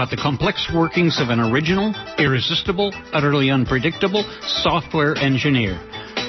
about 0.00 0.08
the 0.08 0.16
complex 0.16 0.66
workings 0.74 1.20
of 1.20 1.28
an 1.28 1.38
original, 1.38 1.94
irresistible, 2.16 2.90
utterly 3.12 3.50
unpredictable 3.50 4.24
software 4.62 5.14
engineer. 5.18 5.78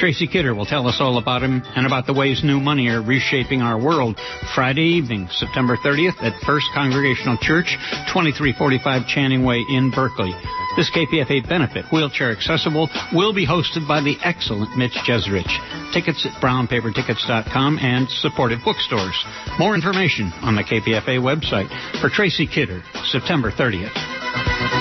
Tracy 0.02 0.26
Kidder 0.26 0.56
will 0.56 0.66
tell 0.66 0.88
us 0.88 0.98
all 1.00 1.20
about 1.20 1.44
him 1.44 1.62
and 1.76 1.86
about 1.86 2.08
the 2.08 2.14
ways 2.14 2.44
new 2.44 2.60
money 2.60 2.88
are 2.88 3.04
reshaping 3.04 3.62
our 3.62 3.78
world. 3.78 4.20
Friday 4.56 4.98
evening, 4.98 5.28
September 5.30 5.78
30th 5.78 6.18
at 6.24 6.34
First 6.42 6.66
Congregational 6.74 7.38
Church, 7.38 7.78
2345 8.10 9.06
Channing 9.06 9.46
Way 9.46 9.64
in 9.70 9.92
Berkeley. 9.92 10.34
This 10.76 10.90
KPFA 10.90 11.48
benefit, 11.48 11.86
wheelchair 11.92 12.32
accessible, 12.32 12.90
will 13.14 13.32
be 13.32 13.46
hosted 13.46 13.88
by 13.88 14.02
the 14.02 14.18
excellent 14.24 14.76
Mitch 14.76 14.98
Jeserich. 15.06 15.46
Tickets 15.94 16.26
at 16.26 16.42
brownpapertickets.com 16.42 17.78
and 17.78 18.10
supported 18.10 18.58
bookstores. 18.66 19.24
More 19.60 19.76
information 19.76 20.34
on 20.42 20.56
the 20.56 20.64
KPFA 20.64 21.22
website. 21.22 21.70
For 22.02 22.10
Tracy 22.10 22.48
Kidder, 22.48 22.82
September 23.06 23.52
30th. 23.52 24.81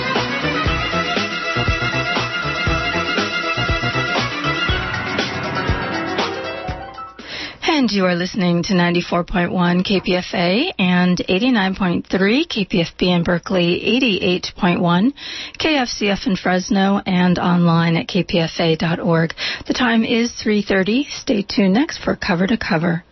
And 7.81 7.91
you 7.91 8.05
are 8.05 8.13
listening 8.13 8.61
to 8.65 8.73
94.1 8.73 9.49
KPFA 9.49 10.71
and 10.77 11.17
89.3 11.17 12.05
KPFB 12.05 13.01
in 13.01 13.23
Berkeley, 13.23 13.81
88.1 14.53 15.13
KFCF 15.59 16.27
in 16.27 16.35
Fresno, 16.35 17.01
and 17.03 17.39
online 17.39 17.97
at 17.97 18.07
kpfa.org. 18.07 19.33
The 19.65 19.73
time 19.73 20.03
is 20.03 20.31
3.30. 20.33 21.09
Stay 21.09 21.41
tuned 21.41 21.73
next 21.73 22.03
for 22.03 22.15
Cover 22.15 22.45
to 22.45 22.55
Cover. 22.55 23.03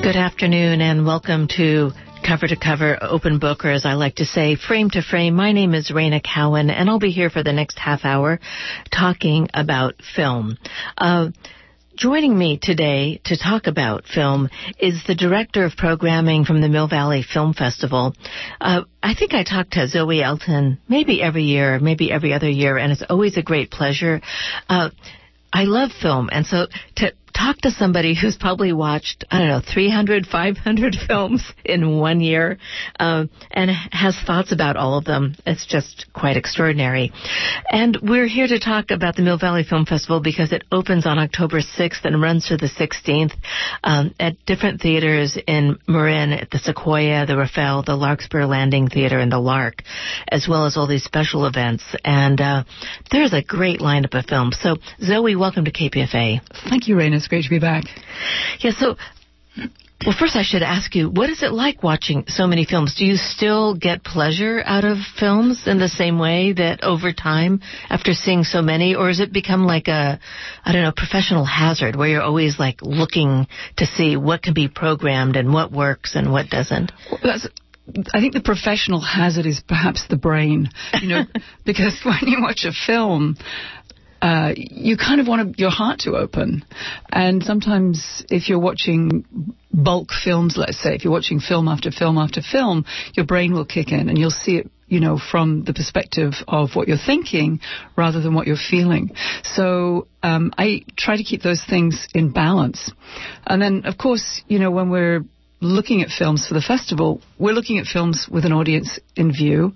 Good 0.00 0.16
afternoon 0.16 0.80
and 0.80 1.04
welcome 1.04 1.48
to 1.56 1.90
cover 2.26 2.46
to 2.46 2.56
cover, 2.56 2.98
open 3.00 3.38
book, 3.38 3.64
or 3.64 3.70
as 3.70 3.84
I 3.84 3.94
like 3.94 4.16
to 4.16 4.24
say, 4.24 4.56
frame 4.56 4.90
to 4.90 5.02
frame. 5.02 5.34
My 5.34 5.52
name 5.52 5.74
is 5.74 5.90
Reyna 5.90 6.20
Cowan, 6.20 6.70
and 6.70 6.88
I'll 6.88 6.98
be 6.98 7.10
here 7.10 7.30
for 7.30 7.42
the 7.42 7.52
next 7.52 7.78
half 7.78 8.04
hour 8.04 8.40
talking 8.90 9.48
about 9.54 9.94
film. 10.14 10.58
Uh, 10.96 11.30
Joining 11.96 12.38
me 12.38 12.56
today 12.56 13.20
to 13.24 13.36
talk 13.36 13.66
about 13.66 14.06
film 14.06 14.48
is 14.78 15.02
the 15.06 15.14
director 15.14 15.66
of 15.66 15.76
programming 15.76 16.46
from 16.46 16.62
the 16.62 16.68
Mill 16.70 16.88
Valley 16.88 17.22
Film 17.22 17.52
Festival. 17.52 18.14
Uh, 18.58 18.84
I 19.02 19.14
think 19.14 19.34
I 19.34 19.44
talk 19.44 19.68
to 19.70 19.86
Zoe 19.86 20.22
Elton 20.22 20.78
maybe 20.88 21.20
every 21.20 21.42
year, 21.42 21.78
maybe 21.78 22.10
every 22.10 22.32
other 22.32 22.48
year, 22.48 22.78
and 22.78 22.90
it's 22.90 23.02
always 23.10 23.36
a 23.36 23.42
great 23.42 23.70
pleasure. 23.70 24.22
Uh, 24.66 24.88
I 25.52 25.64
love 25.64 25.90
film, 25.92 26.30
and 26.32 26.46
so 26.46 26.68
to 26.96 27.12
talk 27.40 27.58
to 27.58 27.70
somebody 27.70 28.14
who's 28.14 28.36
probably 28.36 28.72
watched, 28.72 29.24
I 29.30 29.38
don't 29.38 29.48
know, 29.48 29.60
300, 29.60 30.26
500 30.26 30.96
films 31.06 31.42
in 31.64 31.98
one 31.98 32.20
year, 32.20 32.58
uh, 32.98 33.24
and 33.50 33.70
has 33.92 34.16
thoughts 34.26 34.52
about 34.52 34.76
all 34.76 34.98
of 34.98 35.04
them. 35.04 35.36
It's 35.46 35.66
just 35.66 36.06
quite 36.12 36.36
extraordinary. 36.36 37.12
And 37.70 37.98
we're 38.02 38.26
here 38.26 38.46
to 38.46 38.58
talk 38.58 38.90
about 38.90 39.16
the 39.16 39.22
Mill 39.22 39.38
Valley 39.38 39.64
Film 39.64 39.86
Festival 39.86 40.20
because 40.20 40.52
it 40.52 40.64
opens 40.70 41.06
on 41.06 41.18
October 41.18 41.60
6th 41.60 42.04
and 42.04 42.20
runs 42.20 42.46
through 42.46 42.58
the 42.58 42.66
16th 42.66 43.32
um, 43.84 44.14
at 44.20 44.36
different 44.46 44.80
theaters 44.80 45.38
in 45.46 45.78
Marin, 45.88 46.32
at 46.32 46.50
the 46.50 46.58
Sequoia, 46.58 47.26
the 47.26 47.36
Rafael, 47.36 47.82
the 47.82 47.96
Larkspur 47.96 48.44
Landing 48.44 48.88
Theater, 48.88 49.18
and 49.18 49.32
the 49.32 49.38
Lark, 49.38 49.82
as 50.28 50.46
well 50.48 50.66
as 50.66 50.76
all 50.76 50.86
these 50.86 51.04
special 51.04 51.46
events. 51.46 51.84
And 52.04 52.40
uh, 52.40 52.64
there's 53.10 53.32
a 53.32 53.42
great 53.42 53.80
lineup 53.80 54.18
of 54.18 54.26
films. 54.26 54.58
So, 54.60 54.76
Zoe, 55.02 55.36
welcome 55.36 55.64
to 55.64 55.72
KPFA. 55.72 56.40
Thank 56.68 56.88
you, 56.88 56.96
Reyna 56.96 57.20
great 57.30 57.44
to 57.44 57.50
be 57.50 57.58
back. 57.58 57.84
Yeah, 58.60 58.72
so 58.72 58.96
well, 60.06 60.16
first 60.18 60.34
I 60.34 60.42
should 60.42 60.62
ask 60.62 60.94
you, 60.94 61.10
what 61.10 61.28
is 61.28 61.42
it 61.42 61.52
like 61.52 61.82
watching 61.82 62.24
so 62.26 62.46
many 62.46 62.64
films? 62.64 62.94
Do 62.96 63.04
you 63.04 63.16
still 63.16 63.74
get 63.74 64.02
pleasure 64.02 64.62
out 64.64 64.84
of 64.84 64.96
films 65.18 65.66
in 65.66 65.78
the 65.78 65.88
same 65.88 66.18
way 66.18 66.54
that 66.54 66.82
over 66.82 67.12
time, 67.12 67.60
after 67.90 68.14
seeing 68.14 68.44
so 68.44 68.62
many, 68.62 68.94
or 68.94 69.08
has 69.08 69.20
it 69.20 69.30
become 69.30 69.66
like 69.66 69.88
a, 69.88 70.18
I 70.64 70.72
don't 70.72 70.82
know, 70.82 70.92
professional 70.96 71.44
hazard 71.44 71.96
where 71.96 72.08
you're 72.08 72.22
always 72.22 72.58
like 72.58 72.80
looking 72.80 73.46
to 73.76 73.84
see 73.84 74.16
what 74.16 74.42
can 74.42 74.54
be 74.54 74.68
programmed 74.68 75.36
and 75.36 75.52
what 75.52 75.70
works 75.70 76.16
and 76.16 76.32
what 76.32 76.48
doesn't? 76.48 76.92
Well, 77.10 77.20
that's 77.22 77.46
I 78.14 78.20
think 78.20 78.34
the 78.34 78.40
professional 78.40 79.00
hazard 79.00 79.46
is 79.46 79.60
perhaps 79.66 80.06
the 80.08 80.16
brain, 80.16 80.70
you 81.00 81.08
know, 81.08 81.24
because 81.64 82.00
when 82.04 82.20
you 82.22 82.40
watch 82.40 82.64
a 82.64 82.72
film, 82.72 83.36
uh, 84.22 84.52
you 84.56 84.96
kind 84.96 85.20
of 85.20 85.26
want 85.26 85.58
your 85.58 85.70
heart 85.70 86.00
to 86.00 86.16
open. 86.16 86.64
And 87.10 87.42
sometimes 87.42 88.24
if 88.28 88.48
you're 88.48 88.58
watching 88.58 89.54
bulk 89.72 90.08
films, 90.24 90.56
let's 90.56 90.82
say, 90.82 90.94
if 90.94 91.04
you're 91.04 91.12
watching 91.12 91.40
film 91.40 91.68
after 91.68 91.90
film 91.90 92.18
after 92.18 92.40
film, 92.42 92.84
your 93.14 93.26
brain 93.26 93.52
will 93.52 93.64
kick 93.64 93.92
in 93.92 94.08
and 94.08 94.18
you'll 94.18 94.30
see 94.30 94.56
it 94.56 94.70
you 94.90 94.98
know, 94.98 95.18
from 95.18 95.62
the 95.64 95.72
perspective 95.72 96.32
of 96.48 96.70
what 96.74 96.88
you're 96.88 96.98
thinking 96.98 97.60
rather 97.96 98.20
than 98.20 98.34
what 98.34 98.48
you're 98.48 98.56
feeling. 98.56 99.12
So 99.44 100.08
um, 100.22 100.52
I 100.58 100.84
try 100.98 101.16
to 101.16 101.22
keep 101.22 101.42
those 101.42 101.64
things 101.64 102.08
in 102.12 102.32
balance. 102.32 102.90
And 103.46 103.62
then, 103.62 103.82
of 103.84 103.96
course, 103.96 104.42
you 104.48 104.58
know, 104.58 104.72
when 104.72 104.90
we're 104.90 105.20
looking 105.60 106.02
at 106.02 106.08
films 106.08 106.46
for 106.46 106.54
the 106.54 106.62
festival, 106.62 107.20
we're 107.38 107.52
looking 107.52 107.78
at 107.78 107.86
films 107.86 108.26
with 108.30 108.44
an 108.44 108.52
audience 108.52 108.98
in 109.14 109.32
view 109.32 109.74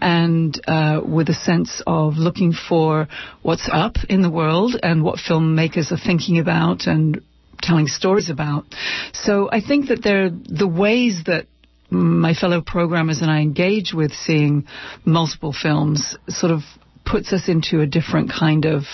and 0.00 0.58
uh, 0.66 1.00
with 1.04 1.28
a 1.28 1.34
sense 1.34 1.82
of 1.86 2.14
looking 2.16 2.52
for 2.52 3.08
what's 3.42 3.68
up 3.70 3.96
in 4.08 4.22
the 4.22 4.30
world 4.30 4.76
and 4.82 5.04
what 5.04 5.18
filmmakers 5.18 5.92
are 5.92 5.98
thinking 5.98 6.38
about 6.38 6.86
and 6.86 7.20
telling 7.60 7.86
stories 7.86 8.30
about. 8.30 8.64
So 9.12 9.48
I 9.50 9.60
think 9.60 9.88
that 9.88 10.02
there 10.02 10.24
are 10.24 10.30
the 10.30 10.68
ways 10.68 11.22
that 11.26 11.46
my 11.90 12.34
fellow 12.34 12.60
programmers 12.60 13.20
and 13.22 13.30
I 13.30 13.40
engage 13.40 13.92
with 13.94 14.12
seeing 14.12 14.66
multiple 15.04 15.52
films 15.52 16.16
sort 16.28 16.52
of 16.52 16.60
puts 17.04 17.32
us 17.32 17.48
into 17.48 17.80
a 17.80 17.86
different 17.86 18.30
kind 18.30 18.64
of 18.64 18.84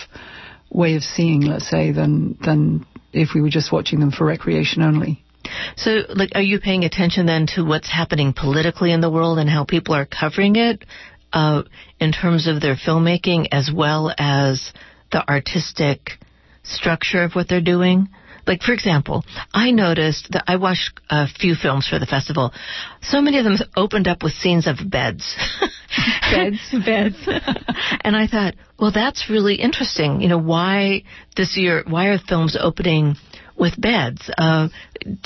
way 0.71 0.97
of 0.97 1.03
seeing, 1.03 1.43
let's 1.43 1.69
say, 1.69 1.93
than 1.93 2.37
than 2.45 2.87
if 3.13 3.31
we 3.35 3.41
were 3.41 3.51
just 3.51 3.73
watching 3.73 4.01
them 4.01 4.11
for 4.11 4.27
recreation 4.27 4.83
only. 4.83 5.23
So, 5.77 6.01
like, 6.09 6.31
are 6.35 6.43
you 6.43 6.61
paying 6.61 6.85
attention 6.85 7.27
then 7.27 7.47
to 7.55 7.65
what's 7.65 7.91
happening 7.91 8.33
politically 8.33 8.93
in 8.93 9.01
the 9.01 9.11
world 9.11 9.39
and 9.39 9.49
how 9.49 9.65
people 9.65 9.95
are 9.95 10.07
covering 10.07 10.57
it 10.57 10.85
uh, 11.33 11.63
in 12.01 12.13
terms 12.13 12.47
of 12.47 12.61
their 12.61 12.77
filmmaking 12.77 13.49
as 13.53 13.71
well 13.75 14.13
as 14.19 14.73
the 15.11 15.29
artistic 15.29 16.19
structure 16.63 17.25
of 17.25 17.33
what 17.33 17.49
they're 17.49 17.61
doing? 17.61 18.09
Like, 18.47 18.63
for 18.63 18.73
example, 18.73 19.25
I 19.55 19.71
noticed 19.71 20.33
that 20.33 20.45
I 20.49 20.57
watched 20.57 21.01
a 21.09 21.29
few 21.29 21.55
films 21.55 21.87
for 21.87 21.99
the 21.99 22.07
festival. 22.07 22.53
So 23.01 23.21
many 23.21 23.39
of 23.39 23.45
them 23.45 23.57
opened 23.77 24.09
up 24.09 24.23
with 24.23 24.33
scenes 24.33 24.67
of 24.67 24.79
beds. 24.85 25.37
beds, 26.33 26.59
beds. 26.85 27.17
and 28.01 28.17
I 28.17 28.27
thought, 28.27 28.55
well, 28.79 28.91
that's 28.93 29.31
really 29.31 29.55
interesting. 29.55 30.21
You 30.21 30.29
know, 30.29 30.39
why 30.39 31.05
this 31.37 31.57
year, 31.57 31.85
why 31.87 32.07
are 32.07 32.19
films 32.19 32.57
opening 32.61 33.15
with 33.57 33.81
beds 33.81 34.31
uh, 34.37 34.69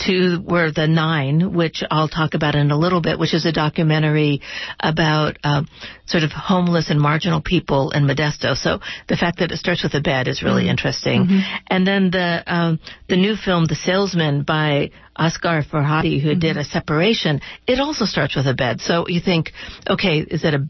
to 0.06 0.37
where 0.44 0.72
the 0.72 0.87
nine, 0.87 1.54
which 1.54 1.82
I'll 1.91 2.09
talk 2.09 2.34
about 2.34 2.54
in 2.54 2.70
a 2.70 2.78
little 2.78 3.00
bit, 3.00 3.19
which 3.19 3.34
is 3.34 3.47
a 3.47 3.53
documentary 3.53 4.41
about 4.81 5.38
uh, 5.44 5.62
sort 6.06 6.25
of 6.25 6.31
homeless 6.32 6.91
and 6.91 7.00
marginal 7.00 7.41
people 7.41 7.91
in 7.91 8.04
Modesto. 8.04 8.56
So 8.56 8.81
the 9.09 9.16
fact 9.16 9.38
that 9.38 9.53
it 9.53 9.59
starts 9.59 9.82
with 9.82 9.94
a 9.94 10.00
bed 10.00 10.28
is 10.28 10.42
really 10.42 10.62
mm-hmm. 10.62 10.70
interesting. 10.70 11.26
Mm-hmm. 11.26 11.56
And 11.69 11.86
then 11.86 12.10
the 12.10 12.42
um, 12.47 12.81
the 13.09 13.16
new 13.16 13.36
film, 13.36 13.66
The 13.66 13.75
Salesman, 13.75 14.42
by 14.42 14.91
Asghar 15.19 15.65
Farhadi, 15.66 16.20
who 16.20 16.31
mm-hmm. 16.31 16.41
did 16.41 16.56
a 16.56 16.65
separation, 16.65 17.41
it 17.66 17.81
also 17.81 18.04
starts 18.04 18.36
with 18.36 18.47
a 18.47 18.54
bed. 18.54 18.81
So 18.81 19.09
you 19.09 19.20
think, 19.20 19.53
okay, 19.88 20.20
is 20.20 20.44
it 20.44 20.54
a 20.54 20.69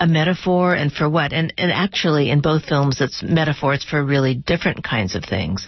a 0.00 0.06
metaphor 0.06 0.74
and 0.74 0.92
for 0.92 1.08
what? 1.08 1.32
And 1.32 1.52
and 1.58 1.72
actually 1.72 2.30
in 2.30 2.40
both 2.40 2.64
films 2.64 3.00
it's 3.00 3.22
metaphors 3.22 3.84
for 3.84 4.02
really 4.02 4.34
different 4.34 4.84
kinds 4.84 5.14
of 5.14 5.24
things. 5.24 5.66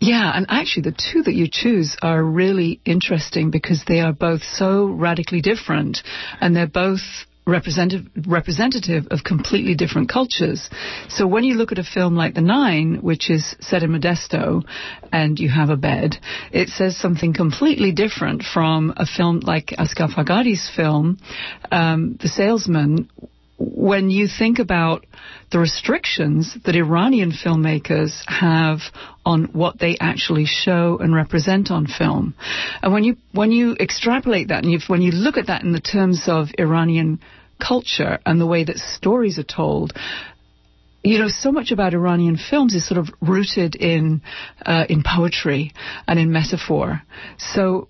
Yeah, 0.00 0.30
and 0.34 0.46
actually, 0.48 0.90
the 0.90 0.96
two 1.12 1.22
that 1.22 1.34
you 1.34 1.48
choose 1.50 1.96
are 2.02 2.22
really 2.22 2.80
interesting 2.84 3.50
because 3.50 3.82
they 3.86 4.00
are 4.00 4.12
both 4.12 4.42
so 4.42 4.86
radically 4.86 5.40
different, 5.40 6.02
and 6.40 6.54
they're 6.54 6.66
both 6.66 7.00
representative 7.46 8.04
representative 8.26 9.06
of 9.10 9.22
completely 9.22 9.74
different 9.74 10.08
cultures. 10.08 10.68
So 11.08 11.26
when 11.26 11.44
you 11.44 11.54
look 11.54 11.72
at 11.72 11.78
a 11.78 11.84
film 11.84 12.16
like 12.16 12.34
The 12.34 12.40
Nine, 12.40 12.98
which 13.02 13.30
is 13.30 13.54
set 13.60 13.82
in 13.82 13.90
Modesto, 13.90 14.64
and 15.12 15.38
you 15.38 15.48
have 15.48 15.70
a 15.70 15.76
bed, 15.76 16.16
it 16.52 16.68
says 16.68 16.96
something 16.96 17.32
completely 17.32 17.92
different 17.92 18.42
from 18.42 18.92
a 18.96 19.06
film 19.06 19.40
like 19.40 19.66
Asghar 19.78 20.12
Farhadi's 20.12 20.68
film, 20.74 21.18
um, 21.70 22.18
The 22.20 22.28
Salesman, 22.28 23.08
when 23.58 24.10
you 24.10 24.28
think 24.28 24.58
about 24.58 25.06
the 25.50 25.58
restrictions 25.58 26.56
that 26.64 26.76
Iranian 26.76 27.32
filmmakers 27.32 28.22
have 28.26 28.80
on 29.24 29.44
what 29.52 29.78
they 29.78 29.96
actually 29.98 30.44
show 30.44 30.98
and 31.00 31.14
represent 31.14 31.70
on 31.70 31.86
film, 31.86 32.34
and 32.82 32.92
when 32.92 33.04
you 33.04 33.16
when 33.32 33.52
you 33.52 33.74
extrapolate 33.80 34.48
that 34.48 34.62
and 34.62 34.72
you, 34.72 34.78
when 34.88 35.00
you 35.00 35.12
look 35.12 35.38
at 35.38 35.46
that 35.46 35.62
in 35.62 35.72
the 35.72 35.80
terms 35.80 36.24
of 36.26 36.48
Iranian 36.58 37.20
culture 37.58 38.18
and 38.26 38.40
the 38.40 38.46
way 38.46 38.64
that 38.64 38.76
stories 38.76 39.38
are 39.38 39.42
told, 39.42 39.94
you 41.02 41.18
know, 41.18 41.28
so 41.28 41.50
much 41.50 41.70
about 41.70 41.94
Iranian 41.94 42.36
films 42.36 42.74
is 42.74 42.86
sort 42.86 42.98
of 42.98 43.08
rooted 43.22 43.74
in 43.74 44.20
uh, 44.66 44.84
in 44.88 45.02
poetry 45.02 45.72
and 46.06 46.18
in 46.18 46.30
metaphor. 46.30 47.02
So 47.38 47.88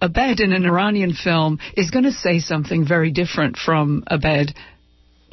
a 0.00 0.08
bed 0.08 0.40
in 0.40 0.52
an 0.52 0.64
Iranian 0.64 1.12
film 1.12 1.58
is 1.76 1.90
going 1.90 2.04
to 2.04 2.12
say 2.12 2.38
something 2.38 2.86
very 2.86 3.10
different 3.10 3.56
from 3.56 4.04
Abed 4.10 4.54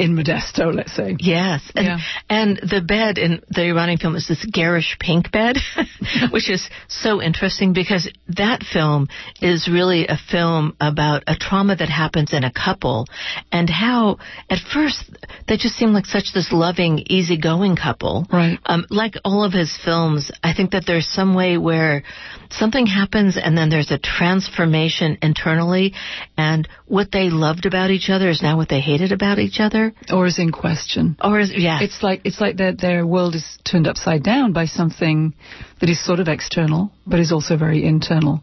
in 0.02 0.16
Modesto, 0.16 0.74
let's 0.74 0.96
say. 0.96 1.16
Yes. 1.20 1.62
And, 1.76 1.86
yeah. 1.86 2.00
and 2.28 2.58
the 2.58 2.82
bed 2.82 3.20
in 3.20 3.42
the 3.50 3.68
Iranian 3.68 4.00
film 4.00 4.16
is 4.16 4.28
this 4.28 4.44
garish 4.52 4.98
pink 5.00 5.32
bed, 5.32 5.58
which 6.32 6.50
is 6.50 6.68
so 6.88 7.22
interesting 7.22 7.74
because 7.74 8.10
that 8.30 8.64
film 8.64 9.10
is 9.42 9.70
really 9.72 10.08
a 10.08 10.18
film 10.18 10.76
about 10.82 11.24
a 11.28 11.36
trauma 11.36 11.76
that 11.76 11.90
happens 11.90 12.34
in 12.34 12.44
a 12.44 12.52
couple 12.52 13.06
and 13.52 13.70
how 13.70 14.18
at 14.50 14.58
first 14.74 15.04
they 15.48 15.58
just 15.58 15.76
seem 15.76 15.94
like 15.94 16.06
such 16.06 16.34
this 16.34 16.52
loving, 16.52 17.04
easygoing 17.08 17.76
couple. 17.76 18.26
Right. 18.34 18.58
Um, 18.66 18.86
like 18.90 19.16
all 19.24 19.44
of 19.44 19.54
his 19.54 19.78
films, 19.86 20.32
I 20.44 20.54
think 20.56 20.72
that 20.72 20.86
there's 20.88 21.08
some 21.08 21.36
way 21.36 21.58
where 21.58 22.04
something 22.50 22.88
happens 22.88 23.38
and 23.38 23.56
then 23.56 23.70
there's 23.70 23.92
a 23.92 24.00
transformation 24.00 25.20
internally 25.22 25.94
and 26.38 26.68
what 26.92 27.10
they 27.10 27.30
loved 27.30 27.66
about 27.66 27.90
each 27.90 28.10
other 28.10 28.30
is 28.30 28.42
now 28.42 28.58
what 28.58 28.68
they 28.68 28.82
hated 28.82 29.14
about 29.14 29.40
each 29.40 29.62
other? 29.62 29.94
Or 30.12 30.28
is 30.28 30.38
in 30.38 30.52
question. 30.52 31.16
Or 31.24 31.40
is 31.40 31.54
yeah. 31.56 31.80
It's 31.82 32.04
like 32.04 32.22
it's 32.26 32.42
like 32.42 32.58
that 32.58 32.82
their 32.82 33.08
world 33.08 33.34
is 33.34 33.46
turned 33.64 33.88
upside 33.88 34.24
down 34.24 34.52
by 34.52 34.66
something 34.66 35.34
that 35.80 35.90
is 35.90 36.06
sort 36.06 36.20
of 36.20 36.28
external 36.28 36.92
but 37.08 37.22
is 37.22 37.32
also 37.32 37.56
very 37.56 37.86
internal. 37.86 38.42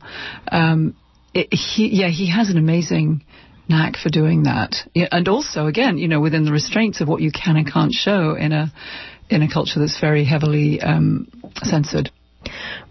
Um, 0.50 0.96
it, 1.34 1.52
he 1.52 1.88
yeah 2.00 2.08
he 2.08 2.30
has 2.30 2.48
an 2.48 2.56
amazing 2.56 3.22
knack 3.68 3.96
for 3.96 4.08
doing 4.08 4.44
that. 4.44 4.76
Yeah, 4.94 5.08
and 5.12 5.28
also 5.28 5.66
again 5.66 5.98
you 5.98 6.08
know 6.08 6.20
within 6.20 6.46
the 6.46 6.52
restraints 6.52 7.02
of 7.02 7.08
what 7.08 7.20
you 7.20 7.30
can 7.30 7.58
and 7.58 7.70
can't 7.70 7.92
show 7.92 8.34
in 8.34 8.52
a 8.52 8.72
in 9.28 9.42
a 9.42 9.52
culture 9.52 9.78
that's 9.78 10.00
very 10.00 10.24
heavily 10.24 10.80
um, 10.80 11.28
censored 11.62 12.10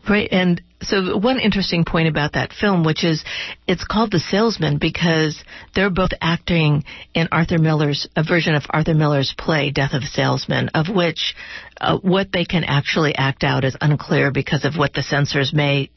Right, 0.09 0.29
and 0.31 0.61
so 0.81 1.17
one 1.17 1.39
interesting 1.39 1.83
point 1.83 2.07
about 2.07 2.33
that 2.33 2.53
film, 2.53 2.83
which 2.83 3.03
is 3.03 3.23
it's 3.67 3.83
called 3.83 4.11
The 4.11 4.19
Salesman 4.19 4.77
because 4.77 5.41
they're 5.75 5.89
both 5.89 6.11
acting 6.21 6.83
in 7.13 7.27
Arthur 7.31 7.57
Miller's 7.57 8.07
a 8.15 8.23
version 8.23 8.55
of 8.55 8.63
Arthur 8.69 8.93
Miller's 8.93 9.33
play 9.37 9.71
Death 9.71 9.93
of 9.93 10.03
a 10.03 10.07
Salesman, 10.07 10.69
of 10.69 10.87
which 10.93 11.35
uh, 11.81 11.97
what 11.97 12.31
they 12.31 12.45
can 12.45 12.63
actually 12.63 13.15
act 13.15 13.43
out 13.43 13.63
is 13.63 13.75
unclear 13.81 14.31
because 14.31 14.65
of 14.65 14.77
what 14.77 14.93
the 14.93 15.03
censors 15.03 15.53
may 15.53 15.89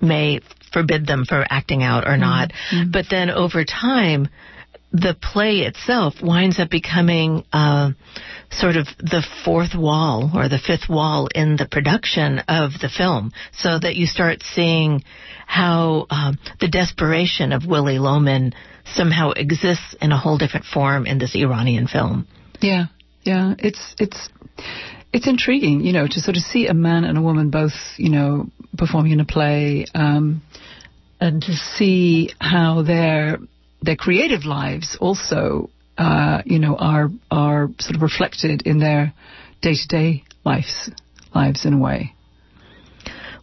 may 0.00 0.40
forbid 0.72 1.06
them 1.06 1.24
for 1.24 1.44
acting 1.48 1.82
out 1.82 2.06
or 2.06 2.16
not. 2.16 2.52
Mm-hmm. 2.72 2.90
But 2.92 3.06
then 3.10 3.30
over 3.30 3.64
time, 3.64 4.28
the 4.92 5.14
play 5.20 5.60
itself 5.60 6.14
winds 6.22 6.58
up 6.58 6.70
becoming 6.70 7.44
uh, 7.52 7.90
sort 8.50 8.76
of 8.76 8.86
the 8.98 9.22
fourth 9.44 9.74
wall 9.74 10.30
or 10.34 10.48
the 10.48 10.58
fifth 10.58 10.88
wall 10.88 11.28
in 11.34 11.56
the 11.56 11.68
production 11.70 12.38
of 12.48 12.72
the 12.80 12.88
film, 12.88 13.32
so 13.52 13.78
that 13.78 13.96
you 13.96 14.06
start 14.06 14.42
seeing 14.42 15.04
how 15.46 16.06
um, 16.10 16.38
the 16.60 16.68
desperation 16.68 17.52
of 17.52 17.66
Willy 17.66 17.98
Loman 17.98 18.54
somehow 18.94 19.32
exists 19.32 19.94
in 20.00 20.12
a 20.12 20.18
whole 20.18 20.38
different 20.38 20.64
form 20.64 21.06
in 21.06 21.18
this 21.18 21.34
Iranian 21.34 21.86
film. 21.86 22.26
Yeah, 22.60 22.86
yeah, 23.22 23.54
it's 23.58 23.94
it's 23.98 24.30
it's 25.12 25.26
intriguing, 25.26 25.80
you 25.80 25.92
know, 25.92 26.06
to 26.06 26.20
sort 26.20 26.36
of 26.36 26.42
see 26.42 26.66
a 26.66 26.74
man 26.74 27.04
and 27.04 27.18
a 27.18 27.22
woman 27.22 27.50
both, 27.50 27.74
you 27.96 28.10
know, 28.10 28.46
performing 28.76 29.12
in 29.12 29.20
a 29.20 29.26
play, 29.26 29.86
um, 29.94 30.42
and 31.20 31.42
to 31.42 31.52
see 31.52 32.30
how 32.40 32.82
they're 32.82 33.38
their 33.82 33.96
creative 33.96 34.44
lives 34.44 34.96
also, 35.00 35.70
uh, 35.96 36.42
you 36.44 36.58
know, 36.58 36.76
are 36.76 37.10
are 37.30 37.68
sort 37.78 37.96
of 37.96 38.02
reflected 38.02 38.62
in 38.66 38.78
their 38.78 39.12
day 39.62 39.74
to 39.74 39.88
day 39.88 40.24
lives 40.44 40.90
lives 41.34 41.64
in 41.64 41.74
a 41.74 41.78
way. 41.78 42.14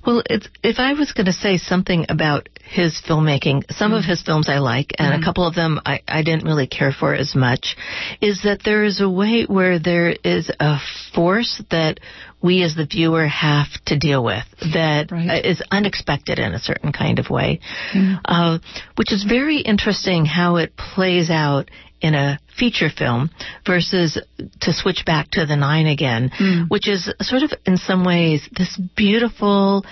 Well, 0.05 0.23
if 0.29 0.79
I 0.79 0.93
was 0.93 1.13
going 1.13 1.25
to 1.25 1.33
say 1.33 1.57
something 1.57 2.05
about 2.09 2.49
his 2.63 3.01
filmmaking, 3.07 3.71
some 3.71 3.91
mm. 3.91 3.99
of 3.99 4.05
his 4.05 4.21
films 4.21 4.49
I 4.49 4.59
like, 4.59 4.93
and 4.97 5.13
mm. 5.13 5.21
a 5.21 5.25
couple 5.25 5.47
of 5.47 5.55
them 5.55 5.79
I, 5.85 6.01
I 6.07 6.23
didn't 6.23 6.45
really 6.45 6.67
care 6.67 6.91
for 6.91 7.13
as 7.13 7.35
much, 7.35 7.75
is 8.21 8.43
that 8.43 8.61
there 8.63 8.83
is 8.83 9.01
a 9.01 9.09
way 9.09 9.43
where 9.43 9.79
there 9.79 10.15
is 10.23 10.51
a 10.59 10.77
force 11.13 11.61
that 11.71 11.99
we 12.41 12.61
as 12.61 12.75
the 12.75 12.85
viewer 12.85 13.25
have 13.25 13.67
to 13.85 13.97
deal 13.97 14.23
with 14.23 14.43
that 14.73 15.11
right. 15.11 15.43
is 15.43 15.63
unexpected 15.71 16.37
in 16.37 16.53
a 16.53 16.59
certain 16.59 16.91
kind 16.91 17.17
of 17.17 17.29
way, 17.29 17.59
mm. 17.93 18.19
uh, 18.25 18.59
which 18.95 19.11
is 19.11 19.23
very 19.23 19.57
interesting 19.57 20.25
how 20.25 20.57
it 20.57 20.77
plays 20.77 21.29
out 21.31 21.71
in 22.05 22.13
a 22.13 22.39
feature 22.55 22.91
film 22.95 23.31
versus 23.65 24.19
to 24.61 24.71
switch 24.71 25.03
back 25.05 25.31
to 25.31 25.45
the 25.47 25.55
nine 25.55 25.87
again, 25.87 26.29
mm. 26.39 26.69
which 26.69 26.87
is 26.87 27.11
sort 27.19 27.41
of 27.41 27.51
in 27.65 27.77
some 27.77 28.05
ways 28.05 28.47
this 28.55 28.79
beautiful 28.95 29.83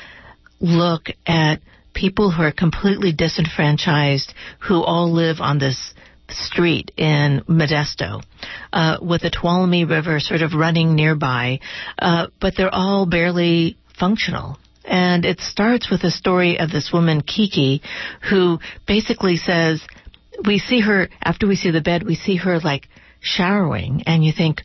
look 0.60 1.08
at 1.26 1.60
people 1.96 2.30
who 2.30 2.44
are 2.44 2.52
completely 2.52 3.12
disenfranchised 3.14 4.32
who 4.60 4.84
all 4.84 5.12
live 5.12 5.38
on 5.40 5.58
this 5.58 5.96
street 6.30 6.92
in 6.98 7.42
Modesto, 7.50 8.22
uh, 8.72 8.98
with 9.02 9.22
the 9.22 9.32
Tuolumne 9.32 9.90
River 9.90 10.20
sort 10.20 10.44
of 10.44 10.54
running 10.54 10.94
nearby, 10.94 11.60
uh, 11.98 12.28
but 12.40 12.54
they're 12.56 12.74
all 12.74 13.08
barely 13.08 13.76
functional. 14.00 14.60
And 14.86 15.26
it 15.26 15.40
starts 15.40 15.90
with 15.90 16.04
a 16.04 16.12
story 16.12 16.60
of 16.60 16.70
this 16.70 16.92
woman, 16.94 17.22
Kiki, 17.22 17.82
who 18.30 18.60
basically 18.86 19.38
says, 19.38 19.82
we 20.46 20.60
see 20.60 20.82
her, 20.82 21.10
after 21.22 21.48
we 21.48 21.56
see 21.56 21.72
the 21.72 21.82
bed, 21.82 22.04
we 22.04 22.16
see 22.16 22.38
her 22.38 22.60
like 22.60 22.88
showering, 23.20 24.04
and 24.06 24.24
you 24.24 24.32
think, 24.36 24.64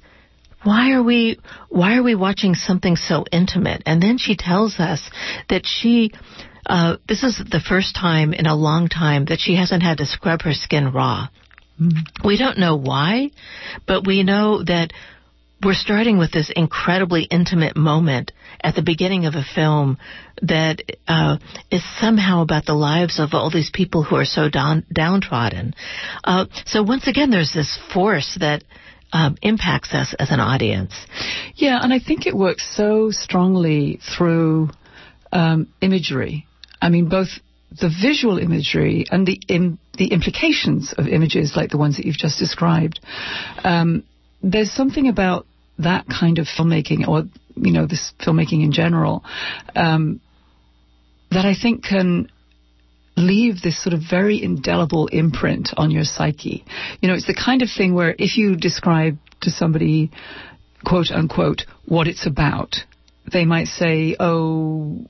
why 0.64 0.92
are 0.92 1.02
we 1.02 1.38
why 1.68 1.96
are 1.96 2.02
we 2.02 2.14
watching 2.14 2.54
something 2.54 2.96
so 2.96 3.24
intimate? 3.30 3.82
And 3.86 4.02
then 4.02 4.18
she 4.18 4.36
tells 4.36 4.80
us 4.80 5.08
that 5.48 5.62
she 5.64 6.10
uh, 6.66 6.96
this 7.08 7.22
is 7.22 7.38
the 7.38 7.60
first 7.60 7.94
time 7.94 8.32
in 8.34 8.46
a 8.46 8.56
long 8.56 8.88
time 8.88 9.26
that 9.26 9.38
she 9.40 9.54
hasn't 9.54 9.82
had 9.82 9.98
to 9.98 10.06
scrub 10.06 10.42
her 10.42 10.52
skin 10.52 10.92
raw. 10.92 11.28
We 12.24 12.36
don't 12.36 12.58
know 12.58 12.76
why, 12.76 13.30
but 13.86 14.04
we 14.06 14.24
know 14.24 14.64
that 14.64 14.92
we're 15.62 15.74
starting 15.74 16.18
with 16.18 16.30
this 16.32 16.50
incredibly 16.54 17.24
intimate 17.24 17.76
moment 17.76 18.32
at 18.62 18.74
the 18.74 18.82
beginning 18.82 19.26
of 19.26 19.34
a 19.34 19.42
film 19.54 19.98
that 20.42 20.82
uh, 21.08 21.38
is 21.70 21.82
somehow 21.98 22.42
about 22.42 22.64
the 22.64 22.74
lives 22.74 23.18
of 23.18 23.30
all 23.32 23.50
these 23.50 23.70
people 23.72 24.04
who 24.04 24.16
are 24.16 24.24
so 24.24 24.48
down, 24.48 24.84
downtrodden. 24.92 25.74
Uh, 26.22 26.46
so 26.64 26.82
once 26.82 27.08
again, 27.08 27.30
there's 27.30 27.52
this 27.52 27.78
force 27.92 28.36
that 28.40 28.62
um, 29.12 29.36
impacts 29.42 29.92
us 29.94 30.14
as 30.18 30.30
an 30.30 30.38
audience. 30.38 30.94
Yeah, 31.54 31.78
and 31.82 31.92
I 31.92 31.98
think 31.98 32.26
it 32.26 32.36
works 32.36 32.66
so 32.76 33.10
strongly 33.10 34.00
through 34.16 34.70
um, 35.32 35.72
imagery. 35.80 36.46
I 36.80 36.90
mean, 36.90 37.08
both 37.08 37.28
the 37.70 37.90
visual 37.90 38.38
imagery 38.38 39.06
and 39.10 39.26
the 39.26 39.40
Im- 39.48 39.78
the 39.96 40.12
implications 40.12 40.94
of 40.96 41.08
images 41.08 41.54
like 41.56 41.70
the 41.70 41.76
ones 41.76 41.96
that 41.96 42.06
you've 42.06 42.16
just 42.16 42.38
described. 42.38 43.00
Um, 43.64 44.04
there's 44.42 44.72
something 44.72 45.08
about 45.08 45.46
that 45.78 46.06
kind 46.06 46.38
of 46.38 46.46
filmmaking, 46.46 47.06
or 47.06 47.24
you 47.56 47.72
know, 47.72 47.86
this 47.86 48.12
filmmaking 48.20 48.62
in 48.62 48.72
general, 48.72 49.24
um, 49.74 50.20
that 51.30 51.44
I 51.44 51.54
think 51.60 51.84
can 51.84 52.30
leave 53.16 53.60
this 53.62 53.82
sort 53.82 53.94
of 53.94 54.00
very 54.08 54.42
indelible 54.42 55.08
imprint 55.08 55.70
on 55.76 55.90
your 55.90 56.04
psyche. 56.04 56.64
You 57.00 57.08
know, 57.08 57.14
it's 57.14 57.26
the 57.26 57.34
kind 57.34 57.62
of 57.62 57.68
thing 57.76 57.94
where 57.94 58.14
if 58.18 58.36
you 58.36 58.56
describe 58.56 59.18
to 59.42 59.50
somebody, 59.50 60.10
quote 60.84 61.10
unquote, 61.10 61.62
what 61.84 62.06
it's 62.06 62.26
about, 62.26 62.76
they 63.30 63.44
might 63.44 63.66
say, 63.66 64.16
oh, 64.18 65.04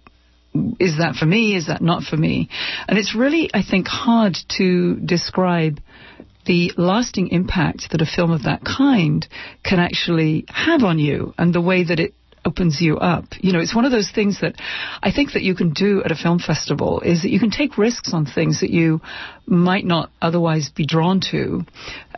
is 0.80 0.98
that 0.98 1.14
for 1.18 1.26
me? 1.26 1.54
Is 1.54 1.66
that 1.66 1.82
not 1.82 2.02
for 2.02 2.16
me? 2.16 2.48
And 2.88 2.98
it's 2.98 3.14
really, 3.14 3.50
I 3.52 3.62
think, 3.62 3.86
hard 3.86 4.36
to 4.56 4.96
describe 4.96 5.80
the 6.48 6.72
lasting 6.78 7.28
impact 7.28 7.90
that 7.92 8.00
a 8.00 8.06
film 8.06 8.32
of 8.32 8.44
that 8.44 8.64
kind 8.64 9.28
can 9.62 9.78
actually 9.78 10.46
have 10.48 10.82
on 10.82 10.98
you 10.98 11.34
and 11.38 11.54
the 11.54 11.60
way 11.60 11.84
that 11.84 12.00
it 12.00 12.14
opens 12.44 12.80
you 12.80 12.96
up. 12.96 13.26
You 13.40 13.52
know, 13.52 13.60
it's 13.60 13.74
one 13.74 13.84
of 13.84 13.92
those 13.92 14.10
things 14.10 14.40
that 14.40 14.54
I 15.02 15.12
think 15.12 15.32
that 15.32 15.42
you 15.42 15.54
can 15.54 15.72
do 15.72 16.02
at 16.02 16.10
a 16.10 16.14
film 16.14 16.38
festival 16.38 17.02
is 17.02 17.22
that 17.22 17.30
you 17.30 17.38
can 17.38 17.50
take 17.50 17.76
risks 17.76 18.14
on 18.14 18.24
things 18.24 18.60
that 18.60 18.70
you 18.70 19.02
might 19.46 19.84
not 19.84 20.10
otherwise 20.22 20.70
be 20.70 20.86
drawn 20.86 21.20
to. 21.30 21.64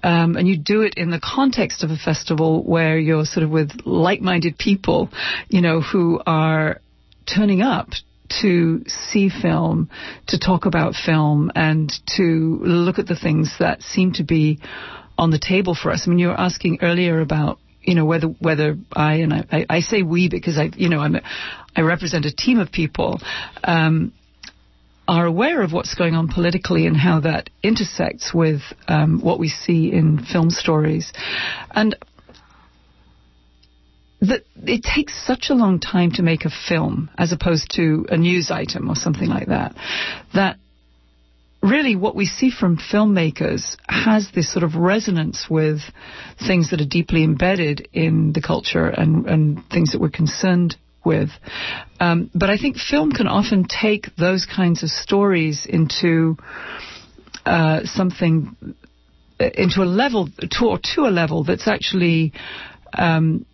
Um, 0.05 0.37
and 0.37 0.47
you 0.47 0.57
do 0.57 0.83
it 0.83 0.95
in 0.97 1.11
the 1.11 1.21
context 1.21 1.83
of 1.83 1.91
a 1.91 1.97
festival 1.97 2.63
where 2.63 2.99
you're 2.99 3.25
sort 3.25 3.43
of 3.43 3.51
with 3.51 3.83
like-minded 3.85 4.57
people, 4.57 5.11
you 5.49 5.61
know, 5.61 5.81
who 5.81 6.21
are 6.25 6.81
turning 7.27 7.63
up 7.63 7.89
to 8.41 8.85
see 8.87 9.29
film, 9.29 9.91
to 10.29 10.39
talk 10.39 10.67
about 10.67 10.95
film, 10.95 11.51
and 11.55 11.93
to 12.17 12.59
look 12.63 12.99
at 12.99 13.07
the 13.07 13.17
things 13.17 13.55
that 13.59 13.83
seem 13.83 14.13
to 14.13 14.25
be 14.25 14.61
on 15.19 15.31
the 15.31 15.39
table 15.39 15.75
for 15.75 15.91
us. 15.91 16.05
I 16.07 16.11
mean, 16.11 16.19
you 16.19 16.29
were 16.29 16.41
asking 16.41 16.79
earlier 16.83 17.21
about 17.21 17.59
you 17.83 17.95
know 17.95 18.05
whether 18.05 18.29
whether 18.29 18.77
I 18.93 19.15
and 19.17 19.33
I, 19.33 19.67
I 19.69 19.81
say 19.81 20.03
we 20.03 20.29
because 20.29 20.59
I 20.59 20.71
you 20.77 20.89
know 20.89 21.01
I'm 21.01 21.17
I 21.75 21.81
represent 21.83 22.25
a 22.27 22.35
team 22.35 22.59
of 22.59 22.73
people 22.73 23.21
um, 23.65 24.13
are 25.09 25.27
aware 25.27 25.63
of 25.63 25.73
what's 25.73 25.95
going 25.95 26.15
on 26.15 26.29
politically 26.29 26.87
and 26.87 26.97
how 26.97 27.21
that 27.21 27.51
intersects 27.63 28.33
with 28.35 28.61
um, 28.87 29.21
what 29.23 29.39
we 29.39 29.49
see 29.49 29.93
in 29.93 30.25
film 30.25 30.51
stories, 30.51 31.13
and 31.71 31.97
that 34.21 34.43
it 34.57 34.83
takes 34.83 35.27
such 35.27 35.47
a 35.49 35.55
long 35.55 35.81
time 35.81 36.12
to 36.12 36.23
make 36.23 36.45
a 36.45 36.50
film 36.69 37.11
as 37.17 37.33
opposed 37.33 37.71
to 37.77 38.07
a 38.11 38.17
news 38.17 38.50
item 38.50 38.89
or 38.89 38.95
something 38.95 39.29
like 39.29 39.49
that, 39.49 39.75
that 40.35 40.57
really 41.62 41.97
what 41.97 42.17
we 42.17 42.27
see 42.27 42.50
from 42.50 42.79
filmmakers 42.79 43.77
has 43.89 44.29
this 44.35 44.53
sort 44.53 44.62
of 44.62 44.75
resonance 44.75 45.47
with 45.50 45.81
things 46.47 46.71
that 46.71 46.81
are 46.81 46.89
deeply 46.89 47.23
embedded 47.23 47.89
in 47.93 48.33
the 48.33 48.41
culture 48.41 48.87
and, 48.87 49.27
and 49.27 49.62
things 49.71 49.93
that 49.93 50.00
we're 50.00 50.11
concerned 50.11 50.77
with. 51.05 51.31
Um, 51.99 52.31
but 52.35 52.50
I 52.50 52.57
think 52.57 52.77
film 52.77 53.12
can 53.12 53.27
often 53.27 53.65
take 53.65 54.15
those 54.17 54.47
kinds 54.47 54.83
of 54.83 54.91
stories 54.91 55.67
into 55.69 56.37
uh, 57.45 57.81
something, 57.85 58.57
into 59.39 59.83
a 59.83 59.85
level, 59.85 60.29
to, 60.29 60.67
or 60.67 60.79
to 60.95 61.03
a 61.03 61.12
level 61.12 61.45
that's 61.45 61.69
actually 61.69 62.33
um, 62.93 63.47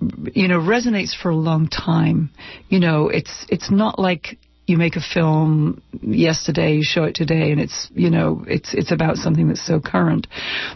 you 0.00 0.48
know 0.48 0.58
resonates 0.58 1.14
for 1.14 1.30
a 1.30 1.36
long 1.36 1.68
time. 1.68 2.30
You 2.68 2.80
know, 2.80 3.08
it's 3.08 3.46
it's 3.48 3.70
not 3.70 3.98
like 3.98 4.38
you 4.66 4.76
make 4.76 4.96
a 4.96 5.00
film 5.00 5.82
yesterday, 6.02 6.74
you 6.74 6.82
show 6.82 7.04
it 7.04 7.14
today, 7.14 7.52
and 7.52 7.60
it's 7.60 7.88
you 7.94 8.10
know 8.10 8.44
it's 8.46 8.74
it's 8.74 8.92
about 8.92 9.16
something 9.16 9.48
that's 9.48 9.64
so 9.64 9.80
current. 9.80 10.26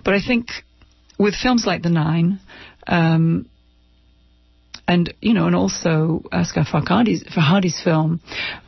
But 0.04 0.14
I 0.14 0.20
think 0.26 0.48
with 1.18 1.34
films 1.34 1.64
like 1.66 1.82
The 1.82 1.90
Nine. 1.90 2.40
Um, 2.86 3.46
and 4.88 5.14
you 5.20 5.34
know, 5.34 5.46
and 5.46 5.54
also 5.54 6.24
Asghar 6.32 6.66
Farhadi's, 6.66 7.22
Farhadi's 7.22 7.80
film, 7.80 8.20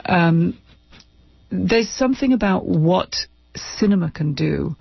um, 0.07 0.57
there's 1.51 1.89
something 1.89 2.33
about 2.33 2.65
what 2.65 3.17
cinema 3.57 4.09
can 4.11 4.35
do 4.35 4.77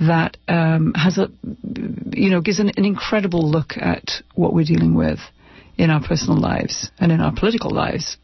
that 0.00 0.36
um, 0.48 0.92
has 0.94 1.18
a, 1.18 1.28
you 2.12 2.30
know, 2.30 2.40
gives 2.40 2.58
an, 2.58 2.72
an, 2.76 2.84
incredible 2.84 3.48
look 3.48 3.76
at 3.76 4.10
what 4.34 4.52
we're 4.52 4.64
dealing 4.64 4.94
with 4.94 5.20
in 5.76 5.90
our 5.90 6.02
personal 6.02 6.38
lives 6.38 6.90
and 6.98 7.12
in 7.12 7.20
our 7.20 7.32
political 7.32 7.70
lives. 7.70 8.16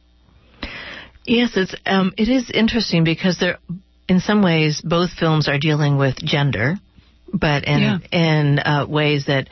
Yes, 1.24 1.52
it's 1.56 1.74
um, 1.86 2.12
it 2.16 2.28
is 2.28 2.50
interesting 2.50 3.04
because 3.04 3.38
there, 3.38 3.58
in 4.08 4.20
some 4.20 4.42
ways, 4.42 4.80
both 4.80 5.10
films 5.10 5.48
are 5.48 5.58
dealing 5.58 5.96
with 5.96 6.16
gender, 6.16 6.76
but 7.32 7.64
in 7.64 7.80
yeah. 7.80 7.98
in 8.10 8.58
uh, 8.58 8.86
ways 8.88 9.26
that 9.26 9.48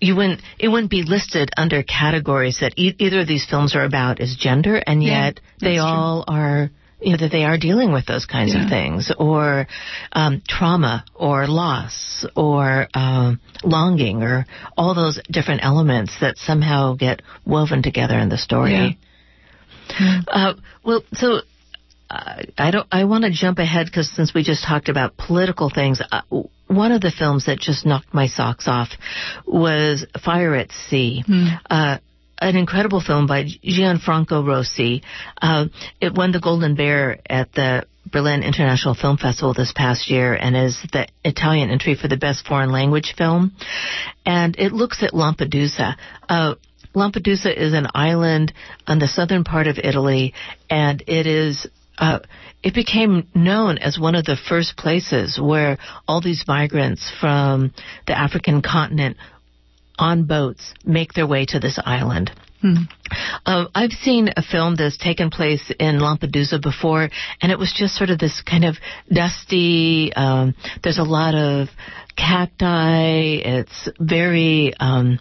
you 0.00 0.16
wouldn't 0.16 0.40
it 0.58 0.68
wouldn't 0.68 0.90
be 0.90 1.02
listed 1.02 1.50
under 1.56 1.82
categories 1.82 2.58
that 2.60 2.74
e- 2.76 2.94
either 2.98 3.20
of 3.20 3.28
these 3.28 3.46
films 3.48 3.76
are 3.76 3.84
about 3.84 4.20
is 4.20 4.36
gender, 4.36 4.76
and 4.76 5.02
yet 5.02 5.40
yeah, 5.58 5.68
they 5.68 5.78
all 5.78 6.24
true. 6.24 6.34
are 6.34 6.70
you 7.02 7.12
know, 7.12 7.18
that 7.18 7.32
they 7.32 7.44
are 7.44 7.58
dealing 7.58 7.92
with 7.92 8.06
those 8.06 8.26
kinds 8.26 8.54
yeah. 8.54 8.64
of 8.64 8.70
things, 8.70 9.12
or 9.18 9.66
um, 10.12 10.42
trauma, 10.48 11.04
or 11.14 11.46
loss, 11.46 12.26
or 12.36 12.88
um, 12.94 13.40
longing, 13.64 14.22
or 14.22 14.46
all 14.76 14.94
those 14.94 15.20
different 15.30 15.64
elements 15.64 16.12
that 16.20 16.38
somehow 16.38 16.94
get 16.94 17.22
woven 17.44 17.82
together 17.82 18.18
in 18.18 18.28
the 18.28 18.38
story. 18.38 18.98
Yeah. 19.98 20.20
Uh, 20.28 20.54
well, 20.84 21.02
so 21.12 21.40
uh, 22.08 22.42
I 22.56 22.70
don't. 22.70 22.86
I 22.92 23.04
want 23.04 23.24
to 23.24 23.30
jump 23.30 23.58
ahead 23.58 23.86
because 23.86 24.10
since 24.10 24.32
we 24.34 24.42
just 24.42 24.64
talked 24.64 24.88
about 24.88 25.16
political 25.16 25.70
things, 25.70 26.00
uh, 26.12 26.22
one 26.66 26.92
of 26.92 27.00
the 27.00 27.10
films 27.10 27.46
that 27.46 27.58
just 27.58 27.84
knocked 27.84 28.14
my 28.14 28.26
socks 28.26 28.68
off 28.68 28.90
was 29.46 30.06
Fire 30.24 30.54
at 30.54 30.70
Sea. 30.72 31.24
Mm 31.28 32.00
an 32.42 32.56
incredible 32.56 33.00
film 33.00 33.26
by 33.26 33.44
Gianfranco 33.44 34.44
Rosi. 34.44 35.02
Uh, 35.40 35.66
it 36.00 36.14
won 36.14 36.32
the 36.32 36.40
Golden 36.40 36.74
Bear 36.74 37.18
at 37.26 37.52
the 37.52 37.86
Berlin 38.10 38.42
International 38.42 38.94
Film 38.94 39.16
Festival 39.16 39.54
this 39.54 39.72
past 39.74 40.10
year 40.10 40.34
and 40.34 40.56
is 40.56 40.76
the 40.92 41.06
Italian 41.24 41.70
entry 41.70 41.94
for 41.94 42.08
the 42.08 42.16
best 42.16 42.46
foreign 42.46 42.72
language 42.72 43.14
film. 43.16 43.52
And 44.26 44.56
it 44.58 44.72
looks 44.72 45.02
at 45.02 45.12
Lampedusa. 45.12 45.96
Uh, 46.28 46.54
Lampedusa 46.94 47.56
is 47.56 47.72
an 47.72 47.86
island 47.94 48.52
on 48.86 48.98
the 48.98 49.08
southern 49.08 49.44
part 49.44 49.66
of 49.66 49.78
Italy, 49.78 50.34
and 50.68 51.02
it 51.06 51.26
is 51.26 51.66
uh, 51.98 52.18
it 52.62 52.74
became 52.74 53.28
known 53.34 53.78
as 53.78 53.98
one 53.98 54.14
of 54.14 54.24
the 54.24 54.36
first 54.36 54.76
places 54.76 55.38
where 55.40 55.78
all 56.06 56.20
these 56.20 56.44
migrants 56.46 57.12
from 57.20 57.72
the 58.06 58.18
African 58.18 58.62
continent 58.62 59.16
on 60.02 60.24
boats 60.24 60.74
make 60.84 61.12
their 61.14 61.26
way 61.26 61.46
to 61.46 61.58
this 61.60 61.78
island. 61.84 62.30
Hmm. 62.60 62.84
Uh, 63.44 63.64
I've 63.74 63.90
seen 63.90 64.30
a 64.36 64.42
film 64.42 64.76
that's 64.76 64.96
taken 64.96 65.30
place 65.30 65.72
in 65.80 65.98
Lampedusa 65.98 66.62
before, 66.62 67.08
and 67.40 67.50
it 67.50 67.58
was 67.58 67.74
just 67.76 67.96
sort 67.96 68.10
of 68.10 68.18
this 68.18 68.40
kind 68.42 68.64
of 68.64 68.76
dusty. 69.12 70.12
Um, 70.14 70.54
there's 70.82 70.98
a 70.98 71.02
lot 71.02 71.34
of 71.34 71.68
cacti. 72.16 73.40
It's 73.42 73.88
very 73.98 74.74
um, 74.78 75.18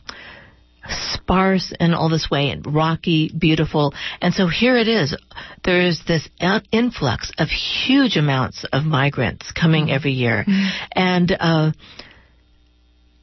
sparse 0.87 1.73
in 1.79 1.95
all 1.95 2.09
this 2.09 2.29
way 2.29 2.51
and 2.51 2.63
rocky, 2.75 3.31
beautiful. 3.35 3.95
And 4.21 4.35
so 4.35 4.47
here 4.47 4.77
it 4.77 4.87
is. 4.87 5.15
There 5.63 5.81
is 5.81 6.03
this 6.07 6.29
influx 6.71 7.31
of 7.39 7.47
huge 7.49 8.17
amounts 8.17 8.65
of 8.71 8.83
migrants 8.83 9.51
coming 9.51 9.85
hmm. 9.85 9.93
every 9.93 10.13
year, 10.13 10.45
mm 10.47 10.69
and. 10.95 11.35
Uh, 11.39 11.71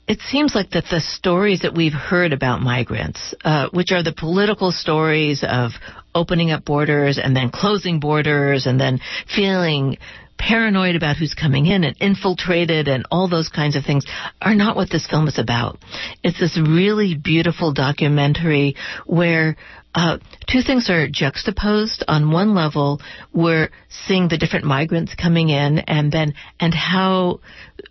it 0.09 0.21
seems 0.23 0.55
like 0.55 0.71
that 0.71 0.85
the 0.91 1.01
stories 1.01 1.61
that 1.61 1.75
we've 1.75 1.93
heard 1.93 2.33
about 2.33 2.63
migrants, 2.63 3.35
uh, 3.45 3.69
which 3.73 3.93
are 3.93 4.03
the 4.03 4.15
political 4.15 4.73
stories 4.73 5.45
of 5.47 5.73
opening 6.15 6.51
up 6.51 6.65
borders 6.65 7.19
and 7.23 7.37
then 7.37 7.51
closing 7.51 8.01
borders 8.01 8.67
and 8.67 8.81
then 8.81 9.01
feeling 9.37 9.99
paranoid 10.39 10.97
about 10.97 11.17
who's 11.17 11.35
coming 11.35 11.67
in 11.67 11.85
and 11.85 11.97
infiltrated 12.01 12.89
and 12.89 13.05
all 13.11 13.29
those 13.29 13.49
kinds 13.49 13.77
of 13.77 13.85
things 13.85 14.07
are 14.41 14.55
not 14.55 14.77
what 14.77 14.89
this 14.89 15.07
film 15.07 15.29
is 15.29 15.39
about. 15.39 15.79
It's 16.23 16.41
this 16.41 16.59
really 16.59 17.15
beautiful 17.15 17.75
documentary 17.75 18.77
where 19.05 19.57
uh, 19.95 20.19
two 20.51 20.63
things 20.63 20.89
are 20.89 21.09
juxtaposed. 21.09 22.05
On 22.09 22.31
one 22.31 22.55
level, 22.55 23.01
we're 23.35 23.71
seeing 24.07 24.29
the 24.29 24.39
different 24.39 24.65
migrants 24.65 25.15
coming 25.15 25.51
in 25.51 25.81
and 25.81 26.11
then 26.11 26.35
and 26.61 26.73
how 26.73 27.41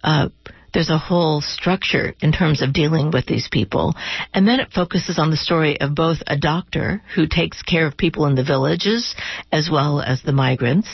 uh, 0.04 0.30
there's 0.74 0.90
a 0.90 0.98
whole 0.98 1.42
structure 1.42 2.14
in 2.22 2.32
terms 2.32 2.62
of 2.62 2.74
dealing 2.74 3.12
with 3.12 3.26
these 3.26 3.48
people. 3.52 3.94
And 4.34 4.48
then 4.48 4.60
it 4.60 4.72
focuses 4.74 5.18
on 5.20 5.32
the 5.32 5.38
story 5.38 5.80
of 5.80 5.96
both 5.96 6.18
a 6.28 6.38
doctor 6.38 7.02
who 7.16 7.28
takes 7.28 7.62
care 7.64 7.88
of 7.88 7.98
people 7.98 8.26
in 8.26 8.36
the 8.36 8.44
villages 8.44 9.16
as 9.52 9.70
well 9.72 10.02
as 10.02 10.22
the 10.22 10.34
migrants, 10.34 10.88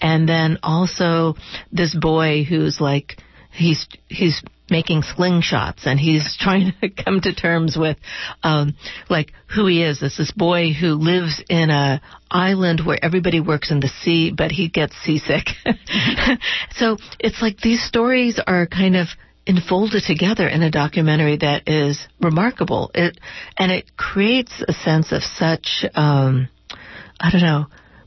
and 0.00 0.28
then 0.28 0.58
also 0.62 1.34
this 1.72 1.94
boy 1.94 2.44
who's 2.44 2.80
like, 2.80 3.16
he's, 3.56 3.86
he's 4.08 4.42
making 4.70 5.02
slingshots 5.02 5.86
and 5.86 5.98
he's 5.98 6.36
trying 6.40 6.72
to 6.80 6.90
come 6.90 7.20
to 7.20 7.34
terms 7.34 7.76
with 7.76 7.96
um 8.42 8.74
like 9.08 9.32
who 9.54 9.66
he 9.66 9.82
is. 9.82 10.00
This 10.00 10.16
this 10.16 10.32
boy 10.32 10.72
who 10.72 10.94
lives 10.94 11.42
in 11.48 11.70
a 11.70 12.00
island 12.30 12.80
where 12.84 12.98
everybody 13.02 13.40
works 13.40 13.70
in 13.70 13.80
the 13.80 13.88
sea 13.88 14.32
but 14.36 14.50
he 14.50 14.68
gets 14.68 14.96
seasick. 15.02 15.46
So 16.72 16.98
it's 17.18 17.40
like 17.40 17.58
these 17.60 17.82
stories 17.82 18.38
are 18.44 18.66
kind 18.66 18.96
of 18.96 19.08
enfolded 19.46 20.02
together 20.02 20.46
in 20.46 20.62
a 20.62 20.70
documentary 20.70 21.38
that 21.38 21.68
is 21.68 22.06
remarkable. 22.20 22.90
It 22.94 23.18
and 23.56 23.72
it 23.72 23.96
creates 23.96 24.62
a 24.66 24.72
sense 24.72 25.12
of 25.12 25.22
such 25.22 25.84
um 25.94 26.48
i 27.18 27.30
don't 27.30 27.42
know 27.42 27.66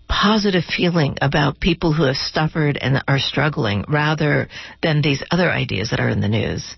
positive 0.09 0.63
feeling 0.65 1.17
about 1.21 1.59
people 1.59 1.93
who 1.93 2.03
have 2.03 2.17
suffered 2.17 2.77
and 2.81 3.01
are 3.07 3.19
struggling 3.19 3.85
rather 3.87 4.49
than 4.81 5.01
these 5.01 5.23
other 5.31 5.49
ideas 5.49 5.91
that 5.91 5.99
are 5.99 6.09
in 6.09 6.19
the 6.19 6.27
news. 6.27 6.75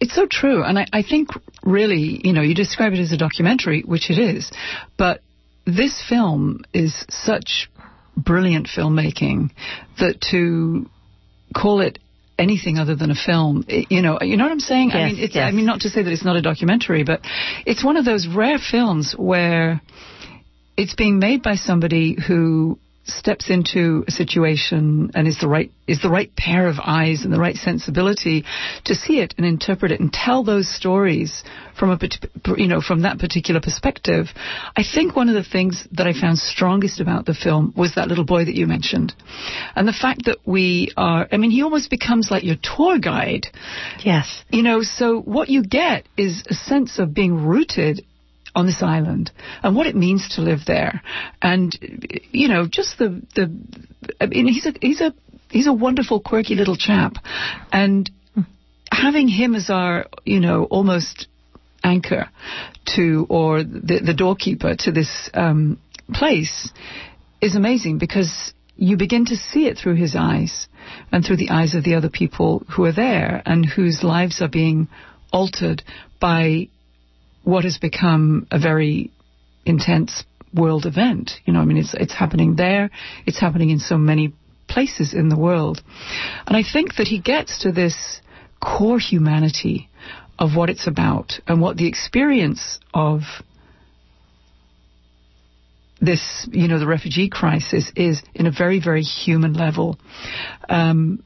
It's 0.00 0.14
so 0.14 0.26
true. 0.28 0.62
And 0.64 0.78
I, 0.78 0.86
I 0.92 1.02
think 1.02 1.28
really, 1.62 2.20
you 2.24 2.32
know, 2.32 2.42
you 2.42 2.54
describe 2.54 2.92
it 2.92 2.98
as 2.98 3.12
a 3.12 3.16
documentary, 3.16 3.82
which 3.82 4.10
it 4.10 4.18
is, 4.18 4.50
but 4.98 5.22
this 5.64 6.02
film 6.06 6.64
is 6.74 7.06
such 7.08 7.70
brilliant 8.16 8.66
filmmaking 8.66 9.50
that 9.98 10.20
to 10.32 10.86
call 11.56 11.80
it 11.80 11.98
anything 12.38 12.78
other 12.78 12.96
than 12.96 13.10
a 13.10 13.14
film. 13.14 13.64
You 13.68 14.02
know, 14.02 14.18
you 14.20 14.36
know 14.36 14.44
what 14.44 14.52
I'm 14.52 14.60
saying? 14.60 14.88
Yes, 14.88 14.96
I 14.96 15.06
mean, 15.06 15.18
it's, 15.18 15.34
yes. 15.34 15.44
I 15.44 15.52
mean, 15.52 15.66
not 15.66 15.80
to 15.82 15.88
say 15.88 16.02
that 16.02 16.12
it's 16.12 16.24
not 16.24 16.36
a 16.36 16.42
documentary, 16.42 17.04
but 17.04 17.20
it's 17.64 17.84
one 17.84 17.96
of 17.96 18.04
those 18.04 18.26
rare 18.26 18.58
films 18.58 19.14
where 19.16 19.80
it's 20.76 20.94
being 20.94 21.18
made 21.18 21.42
by 21.42 21.54
somebody 21.54 22.16
who 22.26 22.78
steps 23.06 23.50
into 23.50 24.04
a 24.08 24.10
situation 24.10 25.10
and 25.14 25.28
is 25.28 25.38
the 25.40 25.48
right 25.48 25.70
is 25.86 26.00
the 26.00 26.08
right 26.08 26.34
pair 26.36 26.68
of 26.68 26.76
eyes 26.82 27.22
and 27.22 27.32
the 27.32 27.38
right 27.38 27.56
sensibility 27.56 28.44
to 28.84 28.94
see 28.94 29.20
it 29.20 29.34
and 29.36 29.44
interpret 29.44 29.92
it 29.92 30.00
and 30.00 30.10
tell 30.10 30.42
those 30.42 30.74
stories 30.74 31.44
from 31.78 31.90
a 31.90 31.98
you 32.56 32.66
know 32.66 32.80
from 32.80 33.02
that 33.02 33.18
particular 33.18 33.60
perspective. 33.60 34.28
I 34.74 34.82
think 34.82 35.14
one 35.14 35.28
of 35.28 35.34
the 35.34 35.44
things 35.44 35.86
that 35.92 36.06
i 36.06 36.18
found 36.18 36.38
strongest 36.38 37.00
about 37.00 37.26
the 37.26 37.34
film 37.34 37.74
was 37.76 37.94
that 37.96 38.08
little 38.08 38.24
boy 38.24 38.46
that 38.46 38.54
you 38.54 38.66
mentioned. 38.66 39.12
And 39.76 39.86
the 39.86 39.92
fact 39.92 40.24
that 40.24 40.38
we 40.46 40.90
are 40.96 41.28
i 41.30 41.36
mean 41.36 41.50
he 41.50 41.62
almost 41.62 41.90
becomes 41.90 42.30
like 42.30 42.44
your 42.44 42.56
tour 42.62 42.98
guide. 42.98 43.48
Yes. 44.02 44.42
You 44.48 44.62
know 44.62 44.82
so 44.82 45.20
what 45.20 45.50
you 45.50 45.62
get 45.62 46.06
is 46.16 46.42
a 46.48 46.54
sense 46.54 46.98
of 46.98 47.12
being 47.12 47.44
rooted 47.44 48.02
on 48.54 48.66
this 48.66 48.82
island 48.82 49.30
and 49.62 49.74
what 49.74 49.86
it 49.86 49.96
means 49.96 50.34
to 50.36 50.42
live 50.42 50.60
there. 50.66 51.02
And, 51.42 51.76
you 52.30 52.48
know, 52.48 52.66
just 52.70 52.98
the, 52.98 53.22
the, 53.34 53.52
I 54.20 54.26
mean, 54.26 54.46
he's 54.46 54.66
a, 54.66 54.72
he's 54.80 55.00
a, 55.00 55.12
he's 55.50 55.66
a 55.66 55.72
wonderful, 55.72 56.20
quirky 56.20 56.54
little 56.54 56.76
chap. 56.76 57.14
And 57.72 58.10
having 58.90 59.28
him 59.28 59.54
as 59.54 59.70
our, 59.70 60.06
you 60.24 60.40
know, 60.40 60.64
almost 60.64 61.26
anchor 61.82 62.28
to, 62.96 63.26
or 63.28 63.62
the, 63.62 64.00
the 64.04 64.14
doorkeeper 64.14 64.74
to 64.78 64.92
this 64.92 65.30
um, 65.34 65.78
place 66.12 66.70
is 67.40 67.56
amazing 67.56 67.98
because 67.98 68.52
you 68.76 68.96
begin 68.96 69.26
to 69.26 69.36
see 69.36 69.66
it 69.66 69.78
through 69.78 69.94
his 69.94 70.16
eyes 70.16 70.66
and 71.12 71.24
through 71.24 71.36
the 71.36 71.50
eyes 71.50 71.74
of 71.74 71.84
the 71.84 71.94
other 71.94 72.08
people 72.08 72.64
who 72.74 72.84
are 72.84 72.92
there 72.92 73.42
and 73.46 73.64
whose 73.64 74.02
lives 74.02 74.40
are 74.40 74.48
being 74.48 74.88
altered 75.32 75.82
by 76.20 76.68
what 77.44 77.64
has 77.64 77.78
become 77.78 78.46
a 78.50 78.58
very 78.58 79.10
intense 79.64 80.24
world 80.52 80.86
event. 80.86 81.32
You 81.44 81.52
know, 81.52 81.60
I 81.60 81.64
mean, 81.64 81.76
it's 81.76 81.94
it's 81.94 82.14
happening 82.14 82.56
there. 82.56 82.90
It's 83.26 83.40
happening 83.40 83.70
in 83.70 83.78
so 83.78 83.96
many 83.96 84.34
places 84.68 85.14
in 85.14 85.28
the 85.28 85.38
world, 85.38 85.82
and 86.46 86.56
I 86.56 86.62
think 86.62 86.96
that 86.96 87.06
he 87.06 87.20
gets 87.20 87.62
to 87.62 87.72
this 87.72 88.20
core 88.60 88.98
humanity 88.98 89.88
of 90.38 90.56
what 90.56 90.70
it's 90.70 90.86
about 90.86 91.34
and 91.46 91.60
what 91.60 91.76
the 91.76 91.86
experience 91.86 92.80
of 92.92 93.20
this, 96.00 96.48
you 96.50 96.68
know, 96.68 96.78
the 96.78 96.86
refugee 96.86 97.28
crisis 97.28 97.90
is 97.96 98.22
in 98.34 98.46
a 98.46 98.50
very, 98.50 98.80
very 98.80 99.02
human 99.02 99.54
level. 99.54 99.98
Um, 100.68 101.22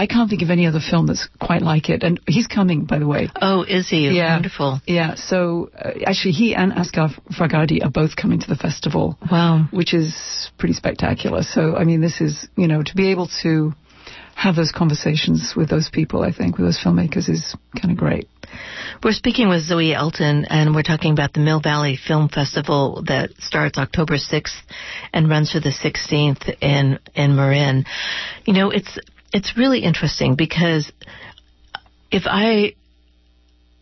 I 0.00 0.06
can't 0.06 0.30
think 0.30 0.40
of 0.40 0.48
any 0.48 0.66
other 0.66 0.80
film 0.80 1.06
that's 1.08 1.28
quite 1.38 1.60
like 1.60 1.90
it. 1.90 2.02
And 2.02 2.18
he's 2.26 2.46
coming, 2.46 2.86
by 2.86 2.98
the 2.98 3.06
way. 3.06 3.28
Oh, 3.38 3.64
is 3.64 3.86
he? 3.90 4.08
Yeah. 4.08 4.32
Wonderful. 4.32 4.80
Yeah. 4.86 5.14
So 5.16 5.70
uh, 5.76 5.90
actually, 6.06 6.32
he 6.32 6.54
and 6.54 6.72
Asghar 6.72 7.10
Farhadi 7.38 7.84
are 7.84 7.90
both 7.90 8.16
coming 8.16 8.40
to 8.40 8.46
the 8.46 8.56
festival. 8.56 9.18
Wow. 9.30 9.66
Which 9.70 9.92
is 9.92 10.50
pretty 10.56 10.72
spectacular. 10.72 11.42
So 11.42 11.76
I 11.76 11.84
mean, 11.84 12.00
this 12.00 12.22
is 12.22 12.48
you 12.56 12.66
know 12.66 12.82
to 12.82 12.94
be 12.94 13.10
able 13.10 13.28
to 13.42 13.74
have 14.34 14.56
those 14.56 14.72
conversations 14.72 15.52
with 15.54 15.68
those 15.68 15.90
people, 15.92 16.22
I 16.22 16.32
think, 16.32 16.56
with 16.56 16.66
those 16.66 16.80
filmmakers 16.82 17.28
is 17.28 17.54
kind 17.78 17.92
of 17.92 17.98
great. 17.98 18.26
We're 19.04 19.12
speaking 19.12 19.48
with 19.48 19.62
Zoe 19.62 19.94
Elton, 19.94 20.46
and 20.46 20.74
we're 20.74 20.82
talking 20.82 21.12
about 21.12 21.34
the 21.34 21.40
Mill 21.40 21.60
Valley 21.60 21.96
Film 21.96 22.28
Festival 22.28 23.04
that 23.06 23.30
starts 23.38 23.78
October 23.78 24.14
6th 24.14 24.56
and 25.12 25.28
runs 25.28 25.52
through 25.52 25.60
the 25.60 25.70
16th 25.70 26.56
in 26.60 26.98
in 27.14 27.36
Marin. 27.36 27.84
You 28.46 28.54
know, 28.54 28.70
it's 28.70 28.98
it's 29.32 29.56
really 29.56 29.80
interesting 29.80 30.34
because 30.36 30.90
if 32.10 32.24
I 32.26 32.74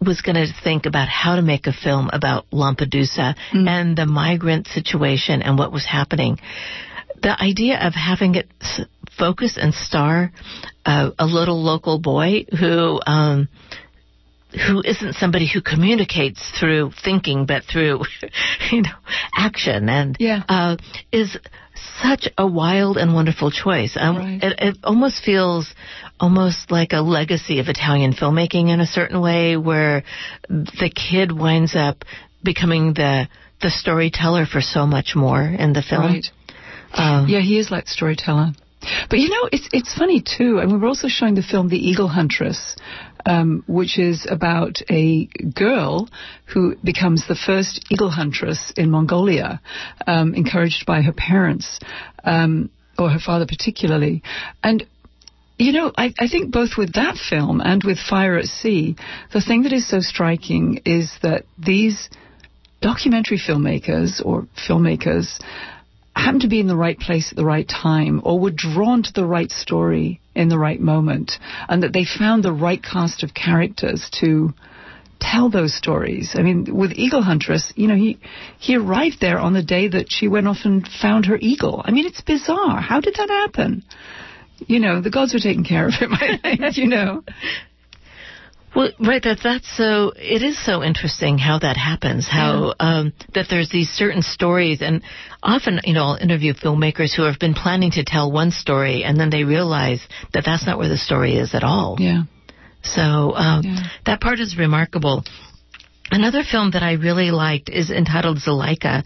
was 0.01 0.21
going 0.21 0.37
to 0.37 0.47
think 0.63 0.87
about 0.87 1.09
how 1.09 1.37
to 1.37 1.43
make 1.43 1.67
a 1.67 1.73
film 1.73 2.09
about 2.13 2.47
Lampedusa 2.53 3.35
mm. 3.53 3.69
and 3.69 3.97
the 3.97 4.07
migrant 4.07 4.69
situation 4.69 5.43
and 5.43 5.59
what 5.59 5.73
was 5.73 5.85
happening, 5.85 6.39
the 7.21 7.41
idea 7.41 7.79
of 7.81 7.95
having 7.95 8.37
it 8.37 8.49
focus 9.19 9.59
and 9.61 9.75
star 9.75 10.31
uh, 10.87 11.11
a 11.19 11.27
little 11.27 11.61
local 11.63 11.99
boy 11.99 12.45
who 12.59 13.01
um, 13.05 13.49
who 14.59 14.83
isn't 14.85 15.15
somebody 15.15 15.49
who 15.53 15.61
communicates 15.61 16.41
through 16.59 16.93
thinking, 17.05 17.47
but 17.47 17.65
through, 17.65 18.03
you 18.71 18.83
know, 18.83 18.91
action, 19.37 19.89
and 19.89 20.17
yeah. 20.19 20.43
uh, 20.49 20.77
is 21.13 21.37
such 22.03 22.29
a 22.37 22.47
wild 22.47 22.97
and 22.97 23.15
wonderful 23.15 23.51
choice. 23.51 23.97
Um, 23.99 24.17
right. 24.17 24.43
it, 24.43 24.55
it 24.59 24.77
almost 24.85 25.23
feels 25.25 25.73
almost 26.21 26.71
like 26.71 26.93
a 26.93 27.01
legacy 27.01 27.61
of 27.61 27.69
Italian 27.69 28.13
filmmaking 28.13 28.69
in 28.69 28.81
a 28.81 28.87
certain 28.87 29.21
way, 29.21 29.57
where 29.57 30.03
the 30.49 30.93
kid 30.95 31.33
winds 31.33 31.75
up 31.75 32.05
becoming 32.43 32.95
the 32.95 33.29
the 33.61 33.71
storyteller 33.71 34.47
for 34.47 34.61
so 34.61 34.87
much 34.87 35.15
more 35.17 35.43
in 35.43 35.73
the 35.73 35.83
film. 35.83 36.03
Right. 36.03 36.27
Um, 36.93 37.29
yeah, 37.29 37.41
he 37.41 37.59
is 37.59 37.71
like 37.71 37.89
storyteller. 37.89 38.53
But 39.11 39.19
you 39.19 39.29
know, 39.29 39.49
it's 39.53 39.69
it's 39.73 39.95
funny 39.95 40.23
too. 40.23 40.59
And 40.59 40.73
we 40.73 40.79
were 40.79 40.87
also 40.87 41.09
showing 41.09 41.35
the 41.35 41.43
film 41.43 41.69
The 41.69 41.77
Eagle 41.77 42.09
Huntress, 42.09 42.77
um, 43.27 43.65
which 43.67 43.99
is 43.99 44.27
about 44.29 44.79
a 44.91 45.27
girl 45.55 46.09
who 46.47 46.77
becomes 46.77 47.27
the 47.27 47.35
first 47.35 47.85
eagle 47.91 48.11
huntress 48.11 48.73
in 48.77 48.91
Mongolia, 48.91 49.61
um, 50.07 50.35
encouraged 50.35 50.87
by 50.87 51.03
her 51.03 51.13
parents 51.13 51.81
um, 52.25 52.71
or 52.99 53.11
her 53.11 53.21
father 53.21 53.47
particularly, 53.47 54.23
and. 54.63 54.87
You 55.61 55.73
know, 55.73 55.91
I, 55.99 56.15
I 56.21 56.29
think 56.29 56.53
both 56.53 56.77
with 56.79 56.93
that 56.93 57.17
film 57.17 57.61
and 57.61 57.83
with 57.83 57.99
Fire 57.99 58.37
at 58.39 58.45
Sea, 58.45 58.95
the 59.33 59.41
thing 59.41 59.65
that 59.65 59.73
is 59.73 59.89
so 59.89 59.99
striking 59.99 60.83
is 60.85 61.11
that 61.23 61.47
these 61.59 62.09
documentary 62.81 63.39
filmmakers 63.39 64.25
or 64.25 64.47
filmmakers 64.69 65.41
happened 66.19 66.43
to 66.43 66.49
be 66.49 66.61
in 66.61 66.67
the 66.67 66.77
right 66.77 66.99
place 66.99 67.31
at 67.31 67.37
the 67.37 67.45
right 67.45 67.69
time 67.69 68.21
or 68.25 68.39
were 68.39 68.51
drawn 68.51 69.03
to 69.03 69.13
the 69.13 69.25
right 69.25 69.51
story 69.51 70.21
in 70.35 70.49
the 70.49 70.59
right 70.59 70.81
moment 70.81 71.33
and 71.69 71.83
that 71.83 71.93
they 71.93 72.05
found 72.05 72.43
the 72.43 72.53
right 72.53 72.83
cast 72.83 73.23
of 73.23 73.35
characters 73.35 74.09
to 74.21 74.53
tell 75.21 75.51
those 75.51 75.75
stories. 75.75 76.35
I 76.35 76.43
mean, 76.43 76.67
with 76.75 76.93
Eagle 76.93 77.23
Huntress, 77.23 77.73
you 77.77 77.89
know, 77.89 77.97
he 77.97 78.19
he 78.59 78.77
arrived 78.77 79.21
there 79.21 79.39
on 79.39 79.53
the 79.53 79.63
day 79.63 79.89
that 79.89 80.07
she 80.11 80.29
went 80.29 80.49
off 80.49 80.59
and 80.65 80.87
found 80.87 81.27
her 81.27 81.39
eagle. 81.41 81.83
I 81.85 81.91
mean, 81.91 82.07
it's 82.07 82.21
bizarre. 82.21 82.81
How 82.81 83.01
did 83.01 83.15
that 83.17 83.29
happen? 83.29 83.85
You 84.67 84.81
know, 84.81 85.01
the 85.01 85.11
gods 85.11 85.35
were 85.35 85.41
taking 85.41 85.65
care 85.65 85.87
of 85.87 85.95
him, 85.95 86.13
I 86.13 86.71
you 86.75 86.87
know. 86.87 87.25
Well, 88.79 88.91
right. 89.01 89.21
That 89.21 89.41
that's 89.43 89.67
so. 89.77 90.13
It 90.15 90.45
is 90.45 90.57
so 90.65 90.85
interesting 90.85 91.37
how 91.37 91.59
that 91.59 91.77
happens. 91.77 92.29
How 92.29 92.75
yeah. 92.79 92.99
um, 92.99 93.13
that 93.35 93.47
there's 93.51 93.71
these 93.71 93.89
certain 93.89 94.23
stories, 94.23 94.83
and 94.83 95.03
often, 95.43 95.81
you 95.83 95.95
know, 95.95 96.05
I'll 96.05 96.15
interview 96.15 96.55
filmmakers 96.55 97.13
who 97.13 97.25
have 97.25 97.41
been 97.41 97.55
planning 97.55 97.91
to 97.93 98.05
tell 98.05 98.31
one 98.31 98.53
story, 98.53 99.03
and 99.03 99.19
then 99.19 99.31
they 99.31 99.43
realize 99.43 100.01
that 100.33 100.45
that's 100.47 100.65
not 100.65 100.79
where 100.79 100.89
the 100.89 100.97
story 100.97 101.35
is 101.35 101.57
at 101.57 101.65
all. 101.65 101.97
Yeah. 101.99 102.23
So 102.85 103.03
um, 103.35 103.63
yeah. 103.65 103.83
that 104.07 104.21
part 104.21 104.39
is 104.39 104.57
remarkable. 104.57 105.25
Another 106.13 106.45
film 106.49 106.71
that 106.71 106.85
I 106.85 106.93
really 106.93 107.33
liked 107.33 107.69
is 107.69 107.91
entitled 107.91 108.39
Zhaleika. 108.39 109.03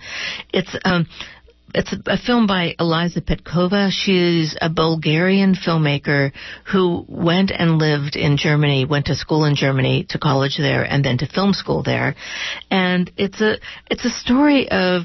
It's 0.52 0.76
um, 0.84 1.06
it's 1.74 1.94
a, 2.06 2.18
film 2.18 2.46
by 2.46 2.74
Eliza 2.78 3.20
Petkova. 3.20 3.90
She's 3.90 4.56
a 4.60 4.68
Bulgarian 4.68 5.54
filmmaker 5.54 6.32
who 6.70 7.04
went 7.08 7.50
and 7.50 7.78
lived 7.78 8.16
in 8.16 8.36
Germany, 8.36 8.84
went 8.84 9.06
to 9.06 9.14
school 9.14 9.44
in 9.44 9.54
Germany, 9.54 10.06
to 10.10 10.18
college 10.18 10.58
there, 10.58 10.84
and 10.84 11.04
then 11.04 11.18
to 11.18 11.26
film 11.26 11.54
school 11.54 11.82
there. 11.82 12.14
And 12.70 13.10
it's 13.16 13.40
a 13.40 13.56
it's 13.90 14.04
a 14.04 14.10
story 14.10 14.70
of 14.70 15.02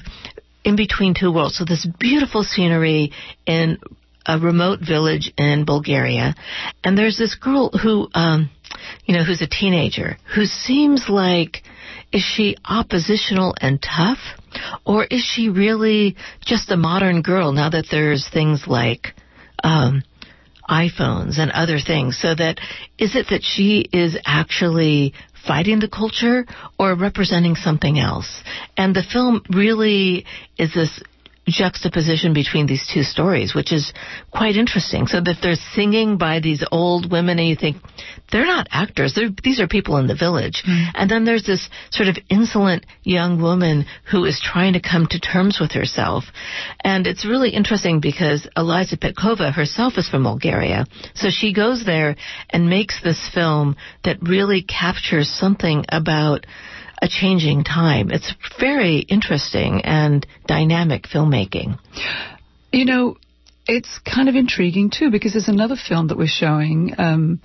in 0.64 0.76
between 0.76 1.14
two 1.14 1.32
worlds. 1.32 1.58
So 1.58 1.66
this 1.66 1.88
beautiful 2.00 2.44
scenery 2.44 3.14
in 3.46 3.78
a 4.26 4.38
remote 4.38 4.80
village 4.86 5.32
in 5.38 5.64
Bulgaria, 5.64 6.36
and 6.84 6.98
there's 6.98 7.18
this 7.18 7.36
girl 7.36 7.70
who, 7.70 8.10
um, 8.14 8.50
you 9.06 9.16
know, 9.16 9.24
who's 9.24 9.42
a 9.42 9.48
teenager 9.48 10.18
who 10.36 10.46
seems 10.46 11.08
like 11.08 11.64
is 12.12 12.22
she 12.22 12.56
oppositional 12.66 13.56
and 13.60 13.82
tough? 13.82 14.20
Or 14.86 15.06
is 15.06 15.24
she 15.24 15.50
really 15.50 16.16
just 16.46 16.72
a 16.72 16.78
modern 16.78 17.22
girl 17.22 17.52
now 17.52 17.70
that 17.70 17.86
there's 17.92 18.28
things 18.28 18.66
like 18.68 19.14
um, 19.64 20.04
iPhones 20.70 21.40
and 21.40 21.52
other 21.52 21.80
things? 21.80 22.18
So 22.20 22.34
that 22.36 22.60
is 22.98 23.16
it 23.16 23.28
that 23.30 23.44
she 23.44 23.88
is 23.92 24.18
actually 24.26 25.14
fighting 25.46 25.80
the 25.80 25.90
culture 25.90 26.46
or 26.78 26.96
representing 26.96 27.56
something 27.56 28.00
else? 28.00 28.44
And 28.76 28.96
the 28.96 29.04
film 29.04 29.44
really 29.50 30.26
is 30.58 30.74
this 30.74 31.02
juxtaposition 31.48 32.34
between 32.34 32.68
these 32.68 32.86
two 32.94 33.04
stories, 33.04 33.56
which 33.56 33.72
is 33.72 33.94
quite 34.32 34.56
interesting. 34.56 35.08
So 35.08 35.22
that 35.22 35.38
they're 35.42 35.56
singing 35.74 36.18
by 36.18 36.40
these 36.40 36.64
old 36.72 37.12
women, 37.12 37.40
and 37.40 37.48
you 37.48 37.56
think 37.56 37.78
they're 38.32 38.46
not 38.46 38.68
actors; 38.72 39.14
they're, 39.16 39.30
these 39.44 39.60
are 39.60 39.68
people 39.68 39.98
in 39.98 40.08
the 40.08 40.16
village. 40.16 40.64
Mm. 40.68 40.86
And 40.94 41.10
then 41.10 41.26
there's 41.26 41.46
this 41.46 41.70
sort 41.90 42.10
of 42.10 42.18
insolent 42.30 42.86
young 43.04 43.42
woman 43.42 43.86
who 44.12 44.26
is 44.26 44.42
trying 44.44 44.74
to 44.74 44.82
come 44.82 45.08
to 45.10 45.20
terms 45.20 45.60
with 45.60 45.72
herself, 45.72 46.26
and 46.84 47.08
it's 47.08 47.26
really 47.26 47.52
interesting 47.52 48.00
because 48.00 48.48
Eliza 48.56 48.98
Petkova 48.98 49.54
herself 49.54 49.94
is 49.98 50.10
from 50.10 50.24
Bulgaria, 50.24 50.86
so 51.16 51.30
she 51.30 51.54
goes 51.54 51.86
there 51.86 52.16
and 52.50 52.70
makes 52.70 53.02
this 53.02 53.30
film 53.34 53.76
that 54.04 54.18
really 54.22 54.62
captures 54.64 55.30
something 55.30 55.86
about 55.90 56.46
a 57.02 57.08
changing 57.08 57.64
time. 57.64 58.12
It's 58.12 58.34
very 58.60 59.00
interesting 59.00 59.82
and 59.84 60.26
dynamic 60.48 61.04
filmmaking. 61.04 61.78
You 62.72 62.86
know, 62.86 63.18
it's 63.68 64.00
kind 64.00 64.30
of 64.30 64.36
intriguing 64.36 64.90
too 64.90 65.12
because 65.12 65.34
there's 65.34 65.50
another 65.50 65.76
film 65.76 66.08
that 66.08 66.18
we're 66.18 66.28
showing 66.28 66.94
um, 66.98 67.42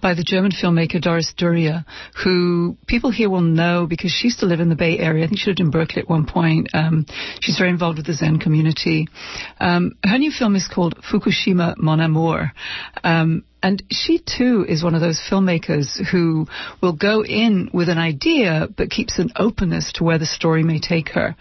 by 0.00 0.14
the 0.14 0.24
German 0.24 0.50
filmmaker 0.50 1.00
Doris 1.00 1.34
Dörrie, 1.38 1.84
who 2.24 2.76
people 2.86 3.10
here 3.10 3.28
will 3.28 3.42
know 3.42 3.86
because 3.86 4.10
she 4.10 4.28
used 4.28 4.40
to 4.40 4.46
live 4.46 4.60
in 4.60 4.70
the 4.70 4.74
Bay 4.74 4.98
Area. 4.98 5.24
I 5.24 5.28
think 5.28 5.38
she 5.38 5.50
lived 5.50 5.60
in 5.60 5.70
Berkeley 5.70 6.02
at 6.02 6.08
one 6.08 6.26
point. 6.26 6.68
Um, 6.72 7.06
she's 7.40 7.58
very 7.58 7.70
involved 7.70 7.98
with 7.98 8.06
the 8.06 8.14
Zen 8.14 8.38
community. 8.38 9.08
Um, 9.60 9.92
her 10.02 10.18
new 10.18 10.30
film 10.30 10.56
is 10.56 10.66
called 10.66 10.96
Fukushima 10.96 11.76
Mon 11.76 12.00
Amour. 12.00 12.52
And 13.66 13.82
she 13.90 14.20
too 14.20 14.64
is 14.68 14.84
one 14.84 14.94
of 14.94 15.00
those 15.00 15.20
filmmakers 15.28 16.00
who 16.12 16.46
will 16.80 16.92
go 16.92 17.24
in 17.24 17.68
with 17.72 17.88
an 17.88 17.98
idea 17.98 18.68
but 18.76 18.90
keeps 18.90 19.18
an 19.18 19.32
openness 19.34 19.90
to 19.94 20.04
where 20.04 20.18
the 20.18 20.24
story 20.24 20.62
may 20.62 20.78
take 20.78 21.08
her. 21.08 21.34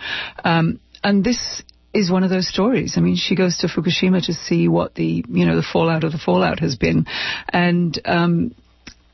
Um, 0.43 0.79
and 1.03 1.23
this 1.23 1.61
is 1.93 2.09
one 2.09 2.23
of 2.23 2.31
those 2.31 2.47
stories. 2.47 2.95
I 2.97 3.01
mean, 3.01 3.15
she 3.15 3.35
goes 3.35 3.59
to 3.59 3.67
Fukushima 3.67 4.25
to 4.25 4.33
see 4.33 4.67
what 4.67 4.95
the 4.95 5.23
you 5.29 5.45
know 5.45 5.55
the 5.55 5.61
fallout 5.71 6.03
of 6.03 6.13
the 6.13 6.17
fallout 6.17 6.61
has 6.61 6.75
been, 6.77 7.05
and 7.47 8.01
um, 8.05 8.55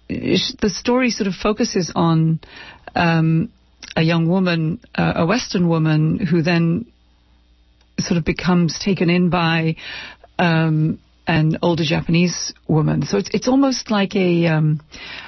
the 0.07 0.71
story 0.73 1.09
sort 1.09 1.27
of 1.27 1.33
focuses 1.33 1.91
on 1.93 2.39
um, 2.95 3.51
a 3.93 4.03
young 4.03 4.29
woman, 4.29 4.79
uh, 4.95 5.13
a 5.17 5.25
Western 5.25 5.67
woman, 5.67 6.17
who 6.17 6.43
then 6.43 6.85
sort 7.99 8.17
of 8.17 8.23
becomes 8.23 8.79
taken 8.79 9.09
in 9.09 9.29
by 9.29 9.75
um, 10.39 10.97
an 11.27 11.57
older 11.61 11.83
Japanese 11.83 12.53
woman. 12.67 13.03
So 13.03 13.17
it's 13.17 13.29
it's 13.33 13.47
almost 13.47 13.91
like 13.91 14.15
a 14.15 14.47
um, 14.47 14.81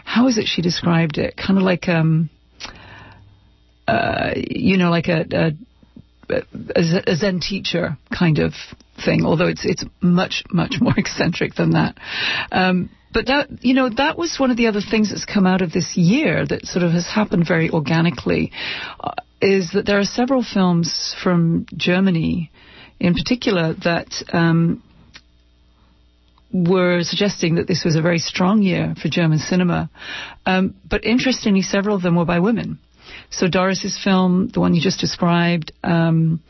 how 0.04 0.28
is 0.28 0.38
it 0.38 0.48
she 0.48 0.62
described 0.62 1.18
it? 1.18 1.36
Kind 1.38 1.58
of 1.58 1.64
like 1.64 1.88
um, 1.88 2.30
uh, 3.88 4.32
you 4.36 4.78
know, 4.78 4.90
like 4.90 5.08
a, 5.08 5.26
a 5.32 5.52
a 6.76 7.16
Zen 7.16 7.40
teacher 7.40 7.98
kind 8.18 8.40
of 8.40 8.54
thing, 9.04 9.26
although 9.26 9.48
it's 9.48 9.66
it's 9.66 9.84
much 10.02 10.44
much 10.52 10.76
more 10.82 10.94
eccentric 10.98 11.56
than 11.56 11.72
that. 11.72 11.98
Um, 12.52 12.90
but 13.14 13.28
that 13.28 13.64
you 13.64 13.74
know 13.74 13.90
that 13.90 14.18
was 14.18 14.38
one 14.40 14.52
of 14.52 14.58
the 14.58 14.68
other 14.68 14.82
things 14.82 15.10
that's 15.10 15.26
come 15.26 15.46
out 15.46 15.62
of 15.62 15.72
this 15.72 15.96
year 15.96 16.46
that 16.46 16.66
sort 16.66 16.84
of 16.84 16.92
has 16.92 17.08
happened 17.08 17.46
very 17.48 17.70
organically, 17.70 18.52
uh, 19.00 19.12
is 19.42 19.72
that 19.74 19.86
there 19.86 20.00
are 20.00 20.06
several 20.06 20.44
films 20.44 21.16
from 21.22 21.66
Germany, 21.76 22.52
in 23.00 23.14
particular, 23.14 23.74
that. 23.84 24.12
Um, 24.32 24.82
were 26.54 27.02
suggesting 27.04 27.56
that 27.56 27.68
this 27.68 27.84
was 27.84 27.96
a 27.96 28.02
very 28.02 28.20
strong 28.20 28.62
year 28.62 28.94
for 29.02 29.10
German 29.10 29.40
cinema. 29.40 29.90
Um, 30.46 30.76
but 30.88 31.04
interestingly, 31.04 31.64
several 31.64 31.96
of 31.96 32.04
them 32.04 32.16
were 32.16 32.26
by 32.26 32.40
women. 32.40 32.80
So 33.32 33.48
Doris's 33.48 34.00
film, 34.02 34.50
the 34.54 34.60
one 34.60 34.76
you 34.76 34.82
just 34.82 35.00
described, 35.00 35.72
um, 35.84 36.42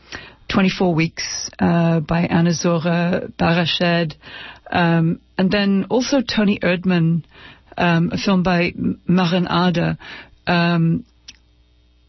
24 0.52 0.94
Weeks 0.94 1.50
uh, 1.58 2.00
by 2.00 2.20
Anna 2.20 2.50
Zohra 2.50 3.34
Berrached, 3.36 4.16
um, 4.70 5.20
and 5.38 5.50
then 5.50 5.86
also 5.88 6.20
Toni 6.20 6.58
Erdmann, 6.62 7.24
um, 7.78 8.10
a 8.12 8.18
film 8.18 8.42
by 8.42 8.72
Maren 8.76 9.48
Ade, 9.50 9.96
um, 10.46 11.06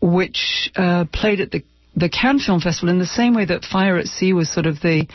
which 0.02 0.70
uh, 0.76 1.06
played 1.12 1.40
at 1.40 1.52
the 1.52 1.64
the 1.96 2.10
Cannes 2.10 2.46
Film 2.46 2.60
Festival 2.60 2.90
in 2.90 3.00
the 3.00 3.06
same 3.06 3.34
way 3.34 3.46
that 3.46 3.64
Fire 3.64 3.98
at 3.98 4.08
Sea 4.08 4.34
was 4.34 4.54
sort 4.54 4.66
of 4.66 4.82
the 4.82 5.08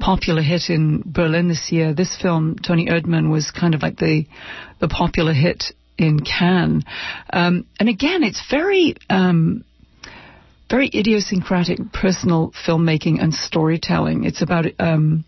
popular 0.00 0.42
hit 0.42 0.62
in 0.68 1.02
Berlin 1.06 1.48
this 1.48 1.70
year. 1.70 1.94
This 1.94 2.16
film, 2.20 2.56
Toni 2.56 2.86
Erdmann, 2.86 3.30
was 3.30 3.50
kind 3.50 3.74
of 3.74 3.82
like 3.82 3.96
the 3.98 4.26
the 4.80 4.88
popular 4.88 5.32
hit 5.32 5.64
in 5.98 6.20
Cannes. 6.20 6.84
Um, 7.32 7.66
and 7.78 7.88
again, 7.88 8.22
it's 8.22 8.42
very 8.50 8.96
um, 9.08 9.64
very 10.70 10.88
idiosyncratic 10.94 11.78
personal 11.92 12.52
filmmaking 12.66 13.20
and 13.20 13.34
storytelling. 13.34 14.24
It's 14.24 14.40
about 14.40 14.66
um, 14.78 15.24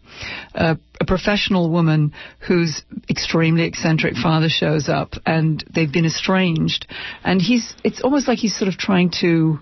a, 0.55 0.79
a, 1.01 1.05
professional 1.05 1.69
woman 1.69 2.13
whose 2.47 2.83
extremely 3.11 3.65
eccentric 3.65 4.15
father 4.15 4.49
shows 4.49 4.89
up, 4.89 5.15
and 5.27 5.63
they've 5.75 5.93
been 5.93 6.07
estranged, 6.07 6.87
and 7.25 7.43
he's. 7.43 7.75
It's 7.85 8.01
almost 8.03 8.29
like 8.29 8.39
he's 8.39 8.57
sort 8.57 8.69
of 8.69 8.79
trying 8.79 9.11
to. 9.21 9.59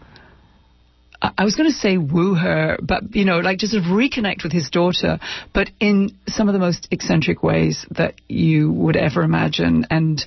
I 1.22 1.44
was 1.44 1.54
going 1.54 1.68
to 1.68 1.76
say 1.76 1.98
woo 1.98 2.34
her, 2.34 2.78
but 2.82 3.14
you 3.14 3.24
know, 3.24 3.40
like 3.40 3.58
just 3.58 3.72
sort 3.72 3.84
of 3.84 3.90
reconnect 3.90 4.42
with 4.42 4.52
his 4.52 4.70
daughter, 4.70 5.18
but 5.52 5.68
in 5.78 6.16
some 6.26 6.48
of 6.48 6.54
the 6.54 6.58
most 6.58 6.88
eccentric 6.90 7.42
ways 7.42 7.84
that 7.90 8.14
you 8.28 8.72
would 8.72 8.96
ever 8.96 9.22
imagine, 9.22 9.86
and 9.90 10.24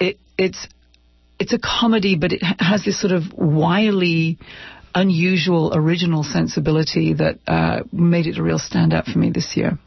it 0.00 0.18
it's 0.36 0.66
it's 1.38 1.52
a 1.52 1.58
comedy, 1.58 2.16
but 2.16 2.32
it 2.32 2.42
has 2.58 2.84
this 2.84 3.00
sort 3.00 3.12
of 3.12 3.32
wily, 3.32 4.38
unusual, 4.94 5.72
original 5.74 6.24
sensibility 6.24 7.12
that 7.14 7.38
uh, 7.46 7.80
made 7.92 8.26
it 8.26 8.38
a 8.38 8.42
real 8.42 8.58
standout 8.58 9.10
for 9.10 9.18
me 9.18 9.30
this 9.30 9.56
year. 9.56 9.78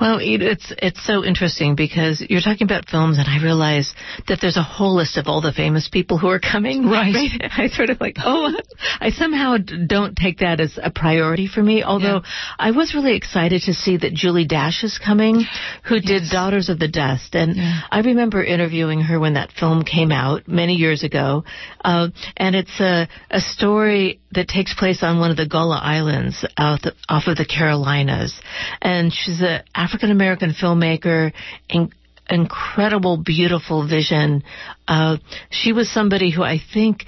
Well, 0.00 0.18
it's 0.20 0.72
it's 0.78 1.04
so 1.04 1.24
interesting 1.24 1.74
because 1.74 2.24
you're 2.28 2.40
talking 2.40 2.66
about 2.66 2.88
films, 2.88 3.18
and 3.18 3.26
I 3.26 3.42
realize 3.42 3.92
that 4.28 4.38
there's 4.40 4.56
a 4.56 4.62
whole 4.62 4.94
list 4.94 5.16
of 5.16 5.26
all 5.26 5.40
the 5.40 5.52
famous 5.52 5.88
people 5.88 6.18
who 6.18 6.28
are 6.28 6.38
coming. 6.38 6.86
Right. 6.86 7.14
right? 7.40 7.50
I 7.56 7.68
sort 7.68 7.90
of 7.90 8.00
like, 8.00 8.16
oh, 8.24 8.52
I 9.00 9.10
somehow 9.10 9.56
don't 9.56 10.16
take 10.16 10.38
that 10.38 10.60
as 10.60 10.78
a 10.80 10.90
priority 10.90 11.48
for 11.48 11.62
me. 11.62 11.82
Although 11.82 12.22
yeah. 12.22 12.54
I 12.58 12.70
was 12.70 12.94
really 12.94 13.16
excited 13.16 13.62
to 13.62 13.74
see 13.74 13.96
that 13.96 14.14
Julie 14.14 14.46
Dash 14.46 14.84
is 14.84 14.98
coming, 14.98 15.44
who 15.84 15.96
yes. 15.96 16.04
did 16.04 16.22
Daughters 16.30 16.68
of 16.68 16.78
the 16.78 16.88
Dust, 16.88 17.34
and 17.34 17.56
yeah. 17.56 17.80
I 17.90 18.00
remember 18.00 18.42
interviewing 18.42 19.00
her 19.00 19.18
when 19.18 19.34
that 19.34 19.50
film 19.50 19.82
came 19.82 20.12
out 20.12 20.46
many 20.46 20.74
years 20.74 21.02
ago, 21.02 21.44
uh, 21.84 22.08
and 22.36 22.54
it's 22.54 22.80
a 22.80 23.08
a 23.30 23.40
story 23.40 24.20
that 24.32 24.46
takes 24.46 24.74
place 24.74 25.02
on 25.02 25.18
one 25.18 25.30
of 25.30 25.36
the 25.36 25.46
Gullah 25.46 25.80
Islands 25.82 26.44
out 26.56 26.82
the, 26.82 26.94
off 27.08 27.26
of 27.26 27.36
the 27.36 27.46
Carolinas, 27.46 28.38
and 28.80 29.12
she's 29.12 29.40
a 29.40 29.64
African 29.88 30.10
American 30.10 30.50
filmmaker, 30.50 31.32
in, 31.70 31.90
incredible, 32.28 33.16
beautiful 33.16 33.88
vision. 33.88 34.44
Uh, 34.86 35.16
she 35.48 35.72
was 35.72 35.90
somebody 35.90 36.30
who 36.30 36.42
I 36.42 36.58
think 36.74 37.04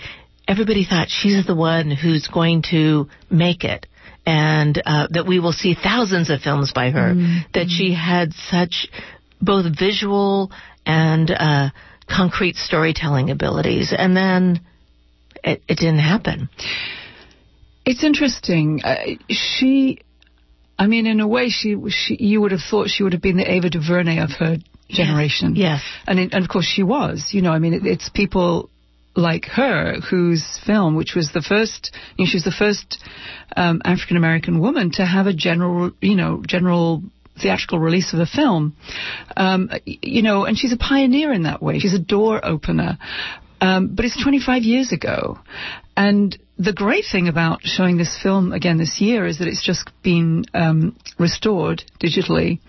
everybody 0.49 0.87
thought 0.88 1.09
she's 1.11 1.47
the 1.47 1.55
one 1.55 1.90
who's 1.90 2.27
going 2.27 2.62
to 2.71 3.09
make 3.31 3.64
it. 3.64 3.87
And 4.25 4.81
uh, 4.87 5.09
that 5.11 5.27
we 5.27 5.40
will 5.40 5.53
see 5.53 5.75
thousands 5.75 6.31
of 6.31 6.40
films 6.40 6.73
by 6.73 6.90
her. 6.90 7.14
Mm-hmm. 7.14 7.51
That 7.53 7.69
she 7.69 7.93
had 7.93 8.33
such 8.33 8.88
both 9.43 9.66
visual 9.79 10.51
and 10.87 11.31
uh, 11.31 11.69
concrete 12.09 12.57
storytelling 12.57 13.31
abilities, 13.31 13.93
and 13.97 14.16
then 14.16 14.61
it, 15.45 15.62
it 15.69 15.79
didn't 15.79 15.99
happen. 15.99 16.49
It's 17.85 18.05
interesting. 18.05 18.83
Uh, 18.85 18.97
she 19.29 20.01
I 20.81 20.87
mean, 20.87 21.05
in 21.07 21.21
a 21.21 21.29
way, 21.29 21.51
she, 21.51 21.77
she 21.90 22.16
you 22.19 22.40
would 22.40 22.53
have 22.53 22.62
thought 22.62 22.88
she 22.88 23.03
would 23.03 23.12
have 23.12 23.21
been 23.21 23.37
the 23.37 23.49
Ava 23.49 23.69
DuVernay 23.69 24.19
of 24.19 24.31
her 24.38 24.57
generation. 24.88 25.55
Yes. 25.55 25.83
And, 26.07 26.19
it, 26.19 26.33
and 26.33 26.43
of 26.43 26.49
course 26.49 26.64
she 26.64 26.83
was. 26.83 27.29
You 27.33 27.43
know, 27.43 27.53
I 27.53 27.59
mean, 27.59 27.75
it, 27.75 27.85
it's 27.85 28.09
people 28.09 28.71
like 29.14 29.45
her 29.45 30.01
whose 30.01 30.59
film, 30.64 30.97
which 30.97 31.14
was 31.14 31.33
the 31.35 31.43
first, 31.43 31.95
you 32.16 32.25
know, 32.25 32.29
she 32.31 32.37
was 32.37 32.45
the 32.45 32.51
first 32.51 32.99
um, 33.55 33.83
African 33.85 34.16
American 34.16 34.59
woman 34.59 34.90
to 34.93 35.05
have 35.05 35.27
a 35.27 35.35
general, 35.35 35.93
you 36.01 36.16
know, 36.16 36.43
general 36.47 37.03
theatrical 37.38 37.79
release 37.79 38.14
of 38.14 38.21
a 38.21 38.27
film. 38.27 38.75
Um, 39.37 39.69
you 39.85 40.23
know, 40.23 40.47
and 40.47 40.57
she's 40.57 40.73
a 40.73 40.79
pioneer 40.79 41.31
in 41.31 41.43
that 41.43 41.62
way. 41.62 41.79
She's 41.79 41.95
a 41.95 41.99
door 41.99 42.43
opener. 42.43 42.97
Um, 43.61 43.94
but 43.94 44.05
it's 44.05 44.20
25 44.23 44.62
years 44.62 44.92
ago. 44.92 45.38
And 45.96 46.38
the 46.59 46.73
great 46.73 47.05
thing 47.11 47.29
about 47.29 47.61
showing 47.62 47.96
this 47.96 48.18
film 48.23 48.53
again 48.53 48.79
this 48.79 49.01
year 49.01 49.27
is 49.27 49.38
that 49.38 49.49
it's 49.49 49.64
just 49.64 49.90
been 50.03 50.44
um, 50.55 50.96
restored 51.18 51.83
digitally. 52.03 52.61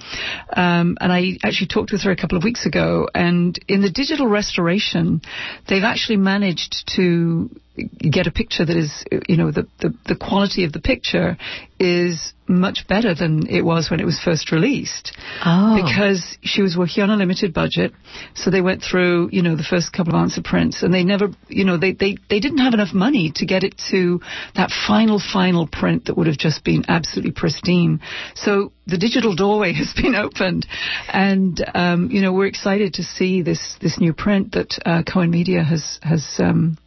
Um, 0.51 0.97
and 0.99 1.11
I 1.11 1.37
actually 1.43 1.67
talked 1.67 1.91
with 1.91 2.01
her 2.03 2.11
a 2.11 2.15
couple 2.15 2.37
of 2.37 2.43
weeks 2.43 2.65
ago, 2.65 3.07
and 3.13 3.57
in 3.67 3.81
the 3.81 3.89
digital 3.89 4.27
restoration, 4.27 5.21
they've 5.67 5.83
actually 5.83 6.17
managed 6.17 6.89
to 6.95 7.49
get 7.83 8.27
a 8.27 8.31
picture 8.31 8.65
that 8.65 8.75
is, 8.75 9.03
you 9.27 9.37
know, 9.37 9.51
the, 9.51 9.67
the, 9.79 9.93
the 10.07 10.15
quality 10.15 10.63
of 10.65 10.73
the 10.73 10.79
picture 10.79 11.37
is 11.79 12.33
much 12.47 12.85
better 12.87 13.15
than 13.15 13.47
it 13.47 13.63
was 13.63 13.89
when 13.89 13.99
it 13.99 14.05
was 14.05 14.19
first 14.23 14.51
released. 14.51 15.17
Oh. 15.43 15.81
Because 15.81 16.37
she 16.43 16.61
was 16.61 16.77
working 16.77 17.01
on 17.01 17.09
a 17.09 17.15
limited 17.15 17.53
budget. 17.53 17.93
So 18.35 18.51
they 18.51 18.61
went 18.61 18.83
through, 18.83 19.29
you 19.31 19.41
know, 19.41 19.55
the 19.55 19.63
first 19.63 19.91
couple 19.93 20.13
of 20.13 20.21
answer 20.21 20.41
prints 20.43 20.83
and 20.83 20.93
they 20.93 21.03
never, 21.03 21.29
you 21.47 21.65
know, 21.65 21.77
they, 21.77 21.93
they, 21.93 22.17
they 22.29 22.39
didn't 22.39 22.59
have 22.59 22.73
enough 22.73 22.93
money 22.93 23.31
to 23.35 23.45
get 23.45 23.63
it 23.63 23.81
to 23.89 24.19
that 24.55 24.69
final, 24.87 25.19
final 25.19 25.67
print 25.67 26.05
that 26.05 26.17
would 26.17 26.27
have 26.27 26.37
just 26.37 26.63
been 26.63 26.83
absolutely 26.87 27.31
pristine. 27.31 28.01
So 28.35 28.71
the 28.85 28.97
digital 28.97 29.35
doorway 29.35 29.73
has 29.81 29.93
been 29.93 30.13
opened 30.13 30.67
and, 31.07 31.63
um, 31.73 32.11
you 32.11 32.21
know, 32.21 32.33
we're 32.33 32.47
excited 32.47 32.95
to 32.95 33.03
see 33.03 33.41
this, 33.41 33.77
this 33.81 33.99
new 33.99 34.13
print 34.13 34.51
that, 34.51 34.77
uh, 34.85 35.03
Cohen 35.11 35.31
Media 35.31 35.63
has, 35.63 35.99
has, 36.03 36.27
um, 36.37 36.77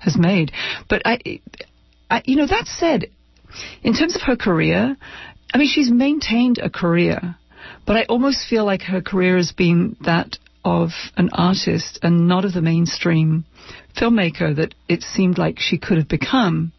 has 0.00 0.16
made. 0.16 0.52
But 0.88 1.02
I, 1.04 1.40
I, 2.10 2.22
you 2.24 2.36
know, 2.36 2.46
that 2.46 2.66
said, 2.66 3.06
in 3.82 3.94
terms 3.94 4.16
of 4.16 4.22
her 4.22 4.36
career, 4.36 4.96
I 5.52 5.58
mean, 5.58 5.68
she's 5.68 5.90
maintained 5.90 6.58
a 6.58 6.70
career, 6.70 7.36
but 7.86 7.96
I 7.96 8.04
almost 8.04 8.48
feel 8.48 8.64
like 8.64 8.82
her 8.82 9.00
career 9.00 9.36
has 9.36 9.52
been 9.52 9.96
that 10.04 10.38
of 10.64 10.90
an 11.16 11.30
artist 11.32 11.98
and 12.02 12.28
not 12.28 12.44
of 12.44 12.52
the 12.52 12.62
mainstream 12.62 13.44
filmmaker 13.98 14.54
that 14.56 14.74
it 14.88 15.02
seemed 15.02 15.38
like 15.38 15.58
she 15.58 15.78
could 15.78 15.96
have 15.96 16.08
become. 16.08 16.72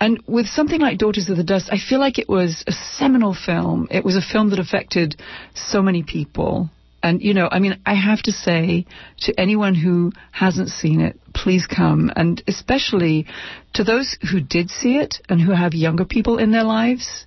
And 0.00 0.22
with 0.26 0.46
something 0.46 0.80
like 0.80 0.98
Daughters 0.98 1.28
of 1.28 1.36
the 1.36 1.44
Dust, 1.44 1.68
I 1.70 1.78
feel 1.78 1.98
like 1.98 2.18
it 2.18 2.28
was 2.28 2.64
a 2.66 2.72
seminal 2.72 3.34
film. 3.34 3.88
It 3.90 4.04
was 4.04 4.16
a 4.16 4.20
film 4.20 4.50
that 4.50 4.58
affected 4.58 5.16
so 5.54 5.82
many 5.82 6.02
people. 6.02 6.70
And, 7.04 7.20
you 7.20 7.34
know, 7.34 7.50
I 7.52 7.58
mean, 7.58 7.78
I 7.84 7.92
have 7.92 8.22
to 8.22 8.32
say 8.32 8.86
to 9.18 9.38
anyone 9.38 9.74
who 9.74 10.10
hasn't 10.32 10.70
seen 10.70 11.02
it, 11.02 11.20
please 11.34 11.66
come. 11.66 12.10
And 12.16 12.42
especially 12.48 13.26
to 13.74 13.84
those 13.84 14.16
who 14.32 14.40
did 14.40 14.70
see 14.70 14.96
it 14.96 15.16
and 15.28 15.38
who 15.38 15.52
have 15.52 15.74
younger 15.74 16.06
people 16.06 16.38
in 16.38 16.50
their 16.50 16.64
lives, 16.64 17.26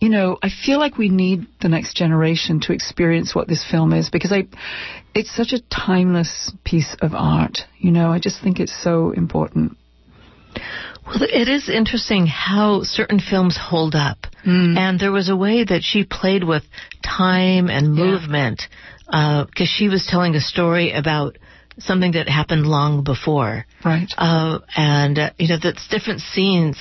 you 0.00 0.10
know, 0.10 0.38
I 0.40 0.48
feel 0.48 0.78
like 0.78 0.96
we 0.96 1.08
need 1.08 1.48
the 1.60 1.68
next 1.68 1.96
generation 1.96 2.60
to 2.60 2.72
experience 2.72 3.34
what 3.34 3.48
this 3.48 3.68
film 3.68 3.92
is 3.92 4.10
because 4.10 4.30
I, 4.30 4.46
it's 5.12 5.34
such 5.34 5.52
a 5.52 5.62
timeless 5.74 6.52
piece 6.64 6.94
of 7.02 7.12
art. 7.12 7.58
You 7.78 7.90
know, 7.90 8.12
I 8.12 8.20
just 8.20 8.40
think 8.40 8.60
it's 8.60 8.80
so 8.80 9.10
important. 9.10 9.76
Well, 11.04 11.22
it 11.22 11.48
is 11.48 11.68
interesting 11.68 12.26
how 12.26 12.82
certain 12.82 13.18
films 13.18 13.58
hold 13.60 13.96
up. 13.96 14.18
Mm. 14.44 14.76
And 14.76 15.00
there 15.00 15.12
was 15.12 15.28
a 15.28 15.36
way 15.36 15.64
that 15.64 15.82
she 15.82 16.04
played 16.04 16.44
with 16.44 16.62
time 17.02 17.68
and 17.68 17.92
movement. 17.92 18.62
Because 19.06 19.46
uh, 19.60 19.64
she 19.64 19.88
was 19.88 20.06
telling 20.06 20.34
a 20.34 20.40
story 20.40 20.92
about 20.92 21.38
something 21.78 22.12
that 22.12 22.28
happened 22.28 22.66
long 22.66 23.04
before. 23.04 23.66
Right. 23.84 24.08
Uh, 24.16 24.60
and, 24.76 25.18
uh, 25.18 25.30
you 25.38 25.48
know, 25.48 25.58
that's 25.62 25.86
different 25.88 26.20
scenes, 26.20 26.78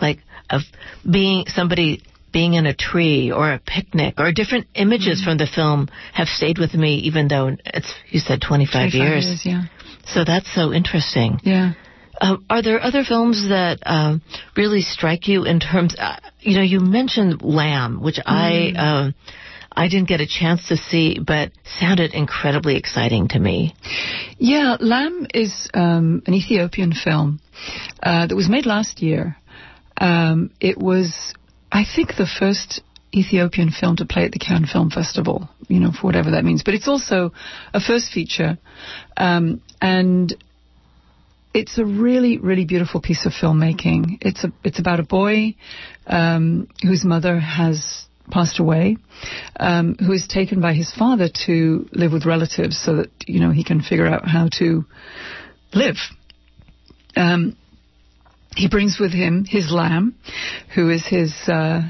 like 0.00 0.20
of 0.48 0.62
being 1.08 1.46
somebody 1.48 2.02
being 2.32 2.54
in 2.54 2.66
a 2.66 2.74
tree 2.74 3.32
or 3.32 3.52
a 3.52 3.58
picnic 3.58 4.14
or 4.18 4.30
different 4.30 4.66
images 4.74 5.20
mm-hmm. 5.20 5.30
from 5.30 5.38
the 5.38 5.46
film 5.46 5.88
have 6.12 6.28
stayed 6.28 6.58
with 6.58 6.74
me 6.74 6.96
even 6.96 7.28
though 7.28 7.56
it's, 7.64 7.92
you 8.08 8.20
said 8.20 8.42
25, 8.46 8.92
25 8.92 8.94
years. 8.94 9.24
years. 9.26 9.46
yeah. 9.46 9.62
So 10.04 10.24
that's 10.24 10.52
so 10.54 10.72
interesting. 10.72 11.40
Yeah. 11.42 11.72
Uh, 12.20 12.36
are 12.48 12.62
there 12.62 12.82
other 12.82 13.04
films 13.04 13.48
that 13.48 13.78
um, 13.84 14.22
really 14.56 14.80
strike 14.80 15.28
you 15.28 15.44
in 15.44 15.60
terms? 15.60 15.94
Uh, 15.98 16.16
you 16.40 16.56
know, 16.56 16.62
you 16.62 16.80
mentioned 16.80 17.42
Lamb, 17.42 18.02
which 18.02 18.16
mm. 18.16 18.22
I 18.26 18.72
uh, 18.76 19.10
I 19.76 19.88
didn't 19.88 20.08
get 20.08 20.20
a 20.20 20.26
chance 20.26 20.68
to 20.68 20.76
see, 20.76 21.18
but 21.18 21.52
sounded 21.78 22.14
incredibly 22.14 22.76
exciting 22.76 23.28
to 23.28 23.38
me. 23.38 23.74
Yeah, 24.38 24.76
Lamb 24.80 25.26
is 25.34 25.68
um, 25.74 26.22
an 26.26 26.34
Ethiopian 26.34 26.92
film 26.92 27.40
uh, 28.02 28.26
that 28.26 28.34
was 28.34 28.48
made 28.48 28.64
last 28.64 29.02
year. 29.02 29.36
Um, 29.98 30.50
it 30.60 30.78
was, 30.78 31.34
I 31.70 31.84
think, 31.84 32.16
the 32.16 32.26
first 32.26 32.80
Ethiopian 33.14 33.70
film 33.70 33.96
to 33.96 34.06
play 34.06 34.24
at 34.24 34.32
the 34.32 34.38
Cannes 34.38 34.70
Film 34.72 34.90
Festival, 34.90 35.48
you 35.68 35.80
know, 35.80 35.92
for 35.92 36.06
whatever 36.06 36.32
that 36.32 36.44
means. 36.44 36.62
But 36.62 36.74
it's 36.74 36.88
also 36.88 37.32
a 37.72 37.80
first 37.80 38.12
feature. 38.12 38.58
Um, 39.16 39.62
and 39.80 40.34
it's 41.54 41.78
a 41.78 41.84
really, 41.84 42.38
really 42.38 42.64
beautiful 42.64 43.00
piece 43.00 43.24
of 43.24 43.32
filmmaking. 43.32 44.18
It's 44.20 44.44
a, 44.44 44.52
it's 44.64 44.78
about 44.78 45.00
a 45.00 45.04
boy 45.04 45.54
um, 46.06 46.68
whose 46.82 47.04
mother 47.04 47.38
has 47.38 48.06
passed 48.30 48.58
away, 48.58 48.96
um, 49.58 49.96
who 49.98 50.12
is 50.12 50.26
taken 50.28 50.60
by 50.60 50.74
his 50.74 50.92
father 50.92 51.28
to 51.46 51.88
live 51.92 52.12
with 52.12 52.26
relatives 52.26 52.78
so 52.78 52.96
that 52.96 53.10
you 53.26 53.40
know 53.40 53.50
he 53.50 53.64
can 53.64 53.80
figure 53.80 54.06
out 54.06 54.26
how 54.28 54.48
to 54.58 54.84
live. 55.72 55.96
Um, 57.16 57.56
he 58.56 58.68
brings 58.68 58.98
with 58.98 59.12
him 59.12 59.44
his 59.44 59.70
lamb, 59.70 60.16
who 60.74 60.90
is 60.90 61.06
his, 61.06 61.32
uh, 61.46 61.82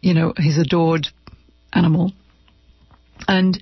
you 0.00 0.14
know, 0.14 0.32
his 0.36 0.56
adored 0.56 1.08
animal. 1.72 2.12
And 3.26 3.60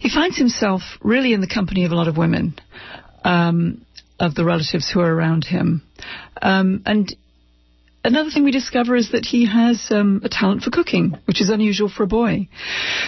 he 0.00 0.10
finds 0.10 0.36
himself 0.36 0.82
really 1.00 1.32
in 1.32 1.40
the 1.40 1.46
company 1.46 1.84
of 1.84 1.92
a 1.92 1.94
lot 1.94 2.08
of 2.08 2.16
women, 2.16 2.58
um, 3.24 3.86
of 4.18 4.34
the 4.34 4.44
relatives 4.44 4.90
who 4.90 5.00
are 5.00 5.14
around 5.14 5.44
him. 5.44 5.82
Um, 6.42 6.82
and 6.86 7.14
Another 8.06 8.30
thing 8.30 8.44
we 8.44 8.52
discover 8.52 8.94
is 8.94 9.10
that 9.10 9.24
he 9.26 9.46
has 9.46 9.88
um, 9.90 10.20
a 10.22 10.28
talent 10.28 10.62
for 10.62 10.70
cooking, 10.70 11.18
which 11.24 11.40
is 11.40 11.50
unusual 11.50 11.88
for 11.88 12.04
a 12.04 12.06
boy. 12.06 12.46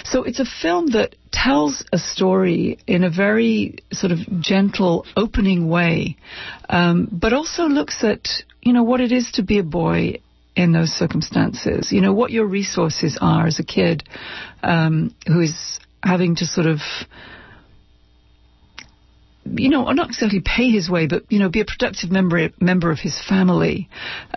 So 0.04 0.24
it's 0.24 0.40
a 0.40 0.44
film 0.44 0.88
that 0.88 1.14
tells 1.30 1.84
a 1.92 1.98
story 1.98 2.80
in 2.84 3.04
a 3.04 3.10
very 3.10 3.76
sort 3.92 4.10
of 4.10 4.18
gentle, 4.40 5.06
opening 5.16 5.68
way, 5.68 6.16
um, 6.68 7.08
but 7.12 7.32
also 7.32 7.66
looks 7.68 8.02
at 8.02 8.26
you 8.60 8.72
know 8.72 8.82
what 8.82 9.00
it 9.00 9.12
is 9.12 9.30
to 9.34 9.44
be 9.44 9.60
a 9.60 9.62
boy 9.62 10.18
in 10.56 10.72
those 10.72 10.90
circumstances. 10.90 11.92
You 11.92 12.00
know 12.00 12.12
what 12.12 12.32
your 12.32 12.46
resources 12.46 13.16
are 13.20 13.46
as 13.46 13.60
a 13.60 13.64
kid 13.64 14.02
um, 14.64 15.14
who 15.28 15.40
is 15.40 15.78
having 16.02 16.34
to 16.36 16.44
sort 16.44 16.66
of 16.66 16.80
you 19.56 19.68
know, 19.68 19.90
not 19.92 20.08
exactly 20.08 20.42
pay 20.44 20.70
his 20.70 20.88
way, 20.90 21.06
but 21.06 21.24
you 21.30 21.38
know, 21.38 21.48
be 21.48 21.60
a 21.60 21.64
productive 21.64 22.10
member 22.10 22.50
member 22.60 22.90
of 22.90 22.98
his 22.98 23.20
family, 23.28 23.88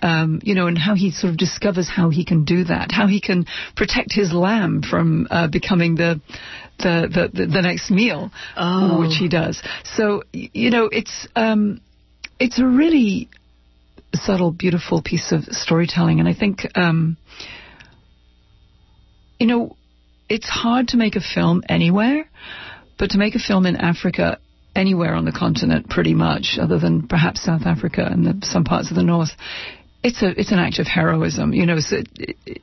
um, 0.02 0.40
you 0.44 0.56
know, 0.56 0.68
and 0.68 0.78
how 0.78 0.96
he 0.96 1.12
sort 1.12 1.32
of 1.32 1.38
discovers 1.38 1.90
how 1.90 2.10
he 2.10 2.26
can 2.26 2.46
do 2.46 2.64
that, 2.66 2.92
how 2.92 3.08
he 3.08 3.22
can 3.22 3.46
protect 3.76 4.14
his 4.14 4.34
lamb 4.34 4.82
from 4.82 5.28
uh, 5.30 5.48
becoming 5.48 5.96
the, 5.96 6.22
the 6.80 7.30
the, 7.34 7.46
the 7.46 7.62
next 7.62 7.92
meal, 7.92 8.32
oh. 8.58 9.00
which 9.00 9.18
he 9.18 9.28
does. 9.28 9.62
So 9.84 10.24
you 10.34 10.70
know, 10.70 10.90
it's 10.92 11.28
um, 11.36 11.82
it's 12.40 12.60
a 12.60 12.66
really 12.66 13.30
subtle, 14.14 14.52
beautiful 14.52 15.02
piece 15.02 15.32
of 15.32 15.44
storytelling, 15.46 16.20
and 16.20 16.28
I 16.28 16.34
think. 16.34 16.68
Um, 16.76 17.18
you 19.40 19.48
know, 19.48 19.76
it's 20.30 20.48
hard 20.48 20.90
to 20.90 20.98
make 20.98 21.16
a 21.16 21.20
film 21.20 21.64
anywhere, 21.68 22.30
but 23.00 23.10
to 23.10 23.18
make 23.18 23.34
a 23.34 23.40
film 23.40 23.66
in 23.66 23.76
Africa 23.76 24.38
anywhere 24.76 25.14
on 25.14 25.26
the 25.26 25.32
continent, 25.32 25.90
pretty 25.90 26.14
much, 26.14 26.58
other 26.62 26.80
than 26.80 27.08
perhaps 27.08 27.44
South 27.44 27.64
Africa 27.66 28.08
and 28.10 28.26
the, 28.26 28.46
some 28.46 28.64
parts 28.64 28.90
of 28.90 28.96
the 28.96 29.04
north. 29.04 29.30
It's 30.04 30.22
a 30.24 30.30
it's 30.40 30.52
an 30.52 30.60
act 30.60 30.80
of 30.80 30.88
heroism, 30.88 31.54
you 31.54 31.66
know. 31.66 31.80
So, 31.80 31.98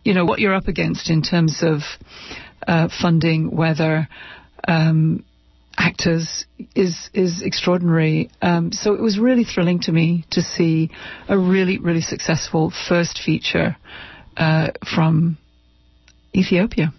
you 0.05 0.14
know 0.14 0.25
what 0.25 0.40
you're 0.40 0.55
up 0.55 0.66
against 0.66 1.09
in 1.09 1.23
terms 1.23 1.62
of 1.62 1.81
uh, 2.66 2.88
funding, 3.01 3.55
weather, 3.55 4.09
um, 4.66 5.25
actors 5.77 6.47
is 6.75 7.11
is 7.14 7.42
extraordinary. 7.42 8.31
Um, 8.42 8.73
so 8.73 8.94
it 8.94 9.01
was 9.01 9.18
really 9.18 9.44
thrilling 9.44 9.81
to 9.83 9.92
me 9.92 10.25
to 10.33 10.42
see 10.42 10.90
a 11.29 11.38
really 11.38 11.79
really 11.79 12.01
successful 12.01 12.73
first 12.88 13.21
feature 13.25 13.77
uh, 14.37 14.71
from 14.94 15.38
Ethiopia. 16.35 16.92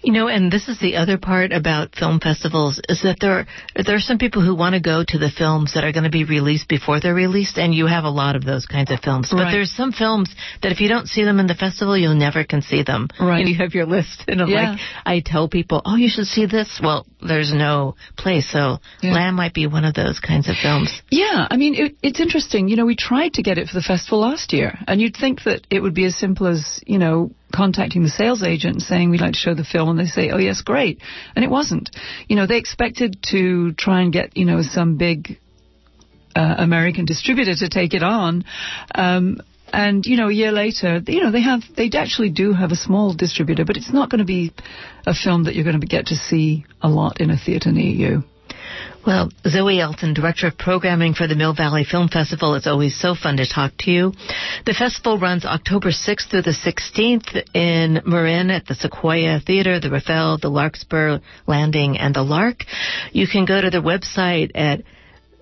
You 0.00 0.12
know, 0.12 0.28
and 0.28 0.50
this 0.50 0.68
is 0.68 0.78
the 0.78 0.96
other 0.96 1.18
part 1.18 1.52
about 1.52 1.96
film 1.96 2.20
festivals 2.20 2.80
is 2.88 3.02
that 3.02 3.16
there 3.20 3.40
are, 3.40 3.46
there 3.74 3.96
are 3.96 4.00
some 4.00 4.18
people 4.18 4.42
who 4.44 4.54
want 4.54 4.74
to 4.74 4.80
go 4.80 5.02
to 5.06 5.18
the 5.18 5.28
films 5.28 5.74
that 5.74 5.82
are 5.82 5.90
going 5.90 6.04
to 6.04 6.10
be 6.10 6.22
released 6.22 6.68
before 6.68 7.00
they're 7.00 7.14
released, 7.14 7.58
and 7.58 7.74
you 7.74 7.86
have 7.86 8.04
a 8.04 8.10
lot 8.10 8.36
of 8.36 8.44
those 8.44 8.64
kinds 8.64 8.92
of 8.92 9.00
films. 9.00 9.28
But 9.30 9.38
right. 9.38 9.52
there's 9.52 9.72
some 9.72 9.90
films 9.90 10.32
that 10.62 10.70
if 10.70 10.80
you 10.80 10.88
don't 10.88 11.08
see 11.08 11.24
them 11.24 11.40
in 11.40 11.48
the 11.48 11.54
festival, 11.54 11.98
you'll 11.98 12.14
never 12.14 12.44
can 12.44 12.62
see 12.62 12.84
them. 12.84 13.08
Right. 13.20 13.40
And 13.40 13.48
you 13.48 13.56
have 13.56 13.74
your 13.74 13.86
list, 13.86 14.22
and 14.28 14.40
I'm 14.40 14.48
yeah. 14.48 14.70
like, 14.72 14.80
I 15.04 15.20
tell 15.24 15.48
people, 15.48 15.82
oh, 15.84 15.96
you 15.96 16.08
should 16.08 16.26
see 16.26 16.46
this. 16.46 16.80
Well, 16.80 17.04
there's 17.20 17.52
no 17.52 17.96
place, 18.16 18.48
so 18.48 18.78
yeah. 19.02 19.14
Lamb 19.14 19.34
might 19.34 19.52
be 19.52 19.66
one 19.66 19.84
of 19.84 19.94
those 19.94 20.20
kinds 20.20 20.48
of 20.48 20.54
films. 20.56 21.02
Yeah, 21.10 21.48
I 21.50 21.56
mean, 21.56 21.74
it, 21.74 21.96
it's 22.02 22.20
interesting. 22.20 22.68
You 22.68 22.76
know, 22.76 22.86
we 22.86 22.94
tried 22.94 23.34
to 23.34 23.42
get 23.42 23.58
it 23.58 23.66
for 23.66 23.74
the 23.74 23.82
festival 23.82 24.20
last 24.20 24.52
year, 24.52 24.78
and 24.86 25.00
you'd 25.00 25.16
think 25.16 25.42
that 25.42 25.66
it 25.70 25.80
would 25.80 25.94
be 25.94 26.04
as 26.04 26.16
simple 26.16 26.46
as 26.46 26.80
you 26.86 26.98
know 26.98 27.32
contacting 27.54 28.02
the 28.02 28.08
sales 28.08 28.42
agent 28.42 28.74
and 28.74 28.82
saying 28.82 29.10
we'd 29.10 29.20
like 29.20 29.32
to 29.32 29.38
show 29.38 29.54
the 29.54 29.64
film 29.64 29.90
and 29.90 29.98
they 29.98 30.06
say 30.06 30.30
oh 30.30 30.38
yes 30.38 30.62
great. 30.62 31.00
And 31.34 31.44
it 31.44 31.50
wasn't. 31.50 31.90
You 32.28 32.36
know 32.36 32.46
they 32.46 32.58
expected 32.58 33.18
to 33.30 33.72
try 33.72 34.02
and 34.02 34.12
get 34.12 34.36
you 34.36 34.44
know 34.44 34.62
some 34.62 34.96
big 34.96 35.38
uh, 36.36 36.54
American 36.58 37.04
distributor 37.04 37.54
to 37.54 37.68
take 37.68 37.94
it 37.94 38.02
on 38.02 38.44
um, 38.94 39.40
and 39.72 40.04
you 40.06 40.16
know 40.16 40.28
a 40.28 40.32
year 40.32 40.52
later 40.52 41.00
you 41.06 41.22
know 41.22 41.30
they 41.30 41.42
have 41.42 41.62
they 41.76 41.90
actually 41.94 42.30
do 42.30 42.52
have 42.52 42.70
a 42.70 42.76
small 42.76 43.12
distributor 43.12 43.64
but 43.64 43.76
it's 43.76 43.92
not 43.92 44.10
going 44.10 44.20
to 44.20 44.24
be 44.24 44.52
a 45.06 45.14
film 45.14 45.44
that 45.44 45.54
you're 45.54 45.64
going 45.64 45.80
to 45.80 45.86
get 45.86 46.06
to 46.06 46.14
see 46.14 46.64
a 46.80 46.88
lot 46.88 47.20
in 47.20 47.30
a 47.30 47.36
theater 47.36 47.72
near 47.72 47.92
you 47.92 48.24
well, 49.08 49.30
Zoe 49.46 49.80
Elton, 49.80 50.12
Director 50.12 50.48
of 50.48 50.58
Programming 50.58 51.14
for 51.14 51.26
the 51.26 51.34
Mill 51.34 51.54
Valley 51.54 51.82
Film 51.82 52.08
Festival, 52.08 52.54
it's 52.56 52.66
always 52.66 52.94
so 53.00 53.14
fun 53.14 53.38
to 53.38 53.48
talk 53.48 53.72
to 53.78 53.90
you. 53.90 54.12
The 54.66 54.74
festival 54.74 55.18
runs 55.18 55.46
October 55.46 55.92
6th 55.92 56.28
through 56.30 56.42
the 56.42 56.50
16th 56.50 57.42
in 57.54 58.02
Marin 58.04 58.50
at 58.50 58.66
the 58.66 58.74
Sequoia 58.74 59.40
Theater, 59.40 59.80
the 59.80 59.88
Rafael, 59.88 60.36
the 60.36 60.50
Larkspur 60.50 61.20
Landing, 61.46 61.96
and 61.96 62.14
the 62.14 62.22
Lark. 62.22 62.64
You 63.12 63.26
can 63.26 63.46
go 63.46 63.58
to 63.58 63.70
their 63.70 63.80
website 63.80 64.50
at 64.54 64.82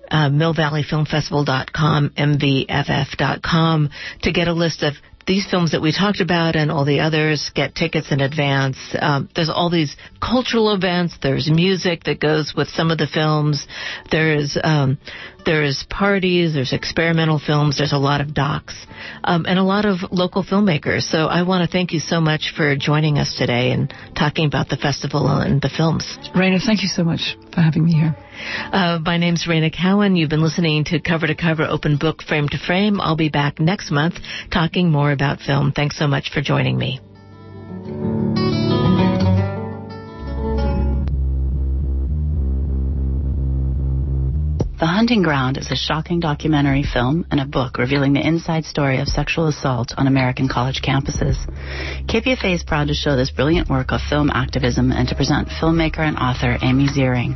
uh, 0.09 0.29
millvalleyfilmfestival.com, 0.29 2.11
mvff.com, 2.11 3.89
to 4.21 4.31
get 4.31 4.47
a 4.47 4.53
list 4.53 4.81
of 4.83 4.93
these 5.27 5.45
films 5.49 5.73
that 5.73 5.81
we 5.81 5.91
talked 5.91 6.21
about 6.21 6.55
and 6.55 6.71
all 6.71 6.85
the 6.85 7.01
others 7.01 7.51
get 7.53 7.75
tickets 7.75 8.11
in 8.11 8.21
advance. 8.21 8.77
Um, 8.97 9.29
there's 9.35 9.49
all 9.49 9.69
these 9.69 9.95
cultural 10.21 10.73
events. 10.73 11.17
There's 11.21 11.51
music 11.51 12.05
that 12.05 12.19
goes 12.19 12.53
with 12.55 12.69
some 12.69 12.91
of 12.91 12.97
the 12.97 13.07
films. 13.07 13.67
There's 14.09 14.57
um, 14.63 14.97
there's 15.47 15.85
parties. 15.89 16.53
There's 16.53 16.73
experimental 16.73 17.39
films. 17.39 17.77
There's 17.77 17.93
a 17.93 17.97
lot 17.97 18.19
of 18.19 18.33
docs 18.33 18.75
um, 19.23 19.45
and 19.47 19.57
a 19.57 19.63
lot 19.63 19.85
of 19.85 20.11
local 20.11 20.43
filmmakers. 20.43 21.03
So 21.03 21.27
I 21.27 21.43
want 21.43 21.67
to 21.67 21.71
thank 21.71 21.93
you 21.93 21.99
so 21.99 22.19
much 22.19 22.53
for 22.55 22.75
joining 22.75 23.17
us 23.17 23.35
today 23.37 23.71
and 23.71 23.91
talking 24.15 24.45
about 24.45 24.67
the 24.67 24.75
festival 24.75 25.27
and 25.27 25.61
the 25.61 25.69
films. 25.69 26.17
Reyna, 26.35 26.59
thank 26.59 26.81
you 26.83 26.89
so 26.89 27.03
much 27.03 27.37
for 27.53 27.61
having 27.61 27.85
me 27.85 27.93
here. 27.93 28.15
Uh, 28.71 28.99
my 29.01 29.17
name's 29.17 29.47
Reyna 29.47 29.71
Cowan. 29.71 30.17
You've 30.17 30.29
been 30.29 30.43
listening 30.43 30.83
to 30.85 30.99
Cover 30.99 31.27
to 31.27 31.35
Cover 31.35 31.63
Open 31.63 31.97
Book 31.97 32.21
Frame 32.21 32.49
to 32.49 32.57
Frame. 32.57 32.99
I'll 32.99 33.15
be 33.15 33.29
back 33.29 33.59
next 33.59 33.89
month 33.89 34.15
talking 34.51 34.91
more 34.91 35.11
about 35.13 35.39
film. 35.39 35.71
Thanks 35.71 35.97
so 35.97 36.07
much 36.07 36.29
for 36.31 36.41
joining 36.41 36.77
me. 36.77 36.99
The 44.79 44.85
Hunting 44.85 45.23
Ground 45.23 45.57
is 45.57 45.71
a 45.71 45.75
shocking 45.75 46.19
documentary 46.19 46.83
film 46.83 47.25
and 47.31 47.39
a 47.39 47.47
book 47.47 47.79
revealing 47.79 48.13
the 48.13 48.21
inside 48.21 48.63
story 48.63 48.99
of 48.99 49.07
sexual 49.07 49.47
assault 49.47 49.91
on 49.97 50.05
American 50.05 50.47
college 50.47 50.83
campuses. 50.83 51.35
KPFA 52.05 52.53
is 52.53 52.61
proud 52.61 52.89
to 52.89 52.93
show 52.93 53.15
this 53.15 53.31
brilliant 53.31 53.69
work 53.69 53.91
of 53.91 54.01
film 54.07 54.29
activism 54.29 54.91
and 54.91 55.09
to 55.09 55.15
present 55.15 55.47
filmmaker 55.47 56.05
and 56.05 56.15
author 56.17 56.59
Amy 56.61 56.85
Ziering, 56.89 57.33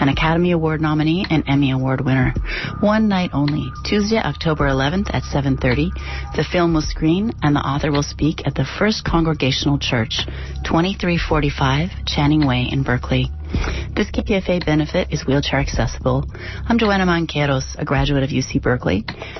an 0.00 0.08
Academy 0.08 0.50
Award 0.50 0.80
nominee 0.80 1.24
and 1.30 1.44
Emmy 1.46 1.70
Award 1.70 2.00
winner. 2.00 2.34
One 2.80 3.06
night 3.06 3.30
only, 3.32 3.70
Tuesday, 3.84 4.18
October 4.18 4.66
11th 4.66 5.14
at 5.14 5.22
7:30, 5.22 5.92
the 6.34 6.42
film 6.50 6.74
will 6.74 6.82
screen 6.82 7.30
and 7.40 7.54
the 7.54 7.60
author 7.60 7.92
will 7.92 8.02
speak 8.02 8.44
at 8.48 8.56
the 8.56 8.66
First 8.80 9.04
Congregational 9.04 9.78
Church, 9.78 10.26
2345 10.64 12.04
Channing 12.04 12.44
Way 12.44 12.68
in 12.68 12.82
Berkeley. 12.82 13.30
This 13.96 14.10
KPFA 14.10 14.64
benefit 14.64 15.08
is 15.10 15.26
wheelchair 15.26 15.60
accessible. 15.60 16.24
I'm 16.66 16.78
Joanna 16.78 17.06
Monqueros, 17.06 17.76
a 17.78 17.84
graduate 17.84 18.22
of 18.22 18.30
UC 18.30 18.62
Berkeley. 18.62 19.04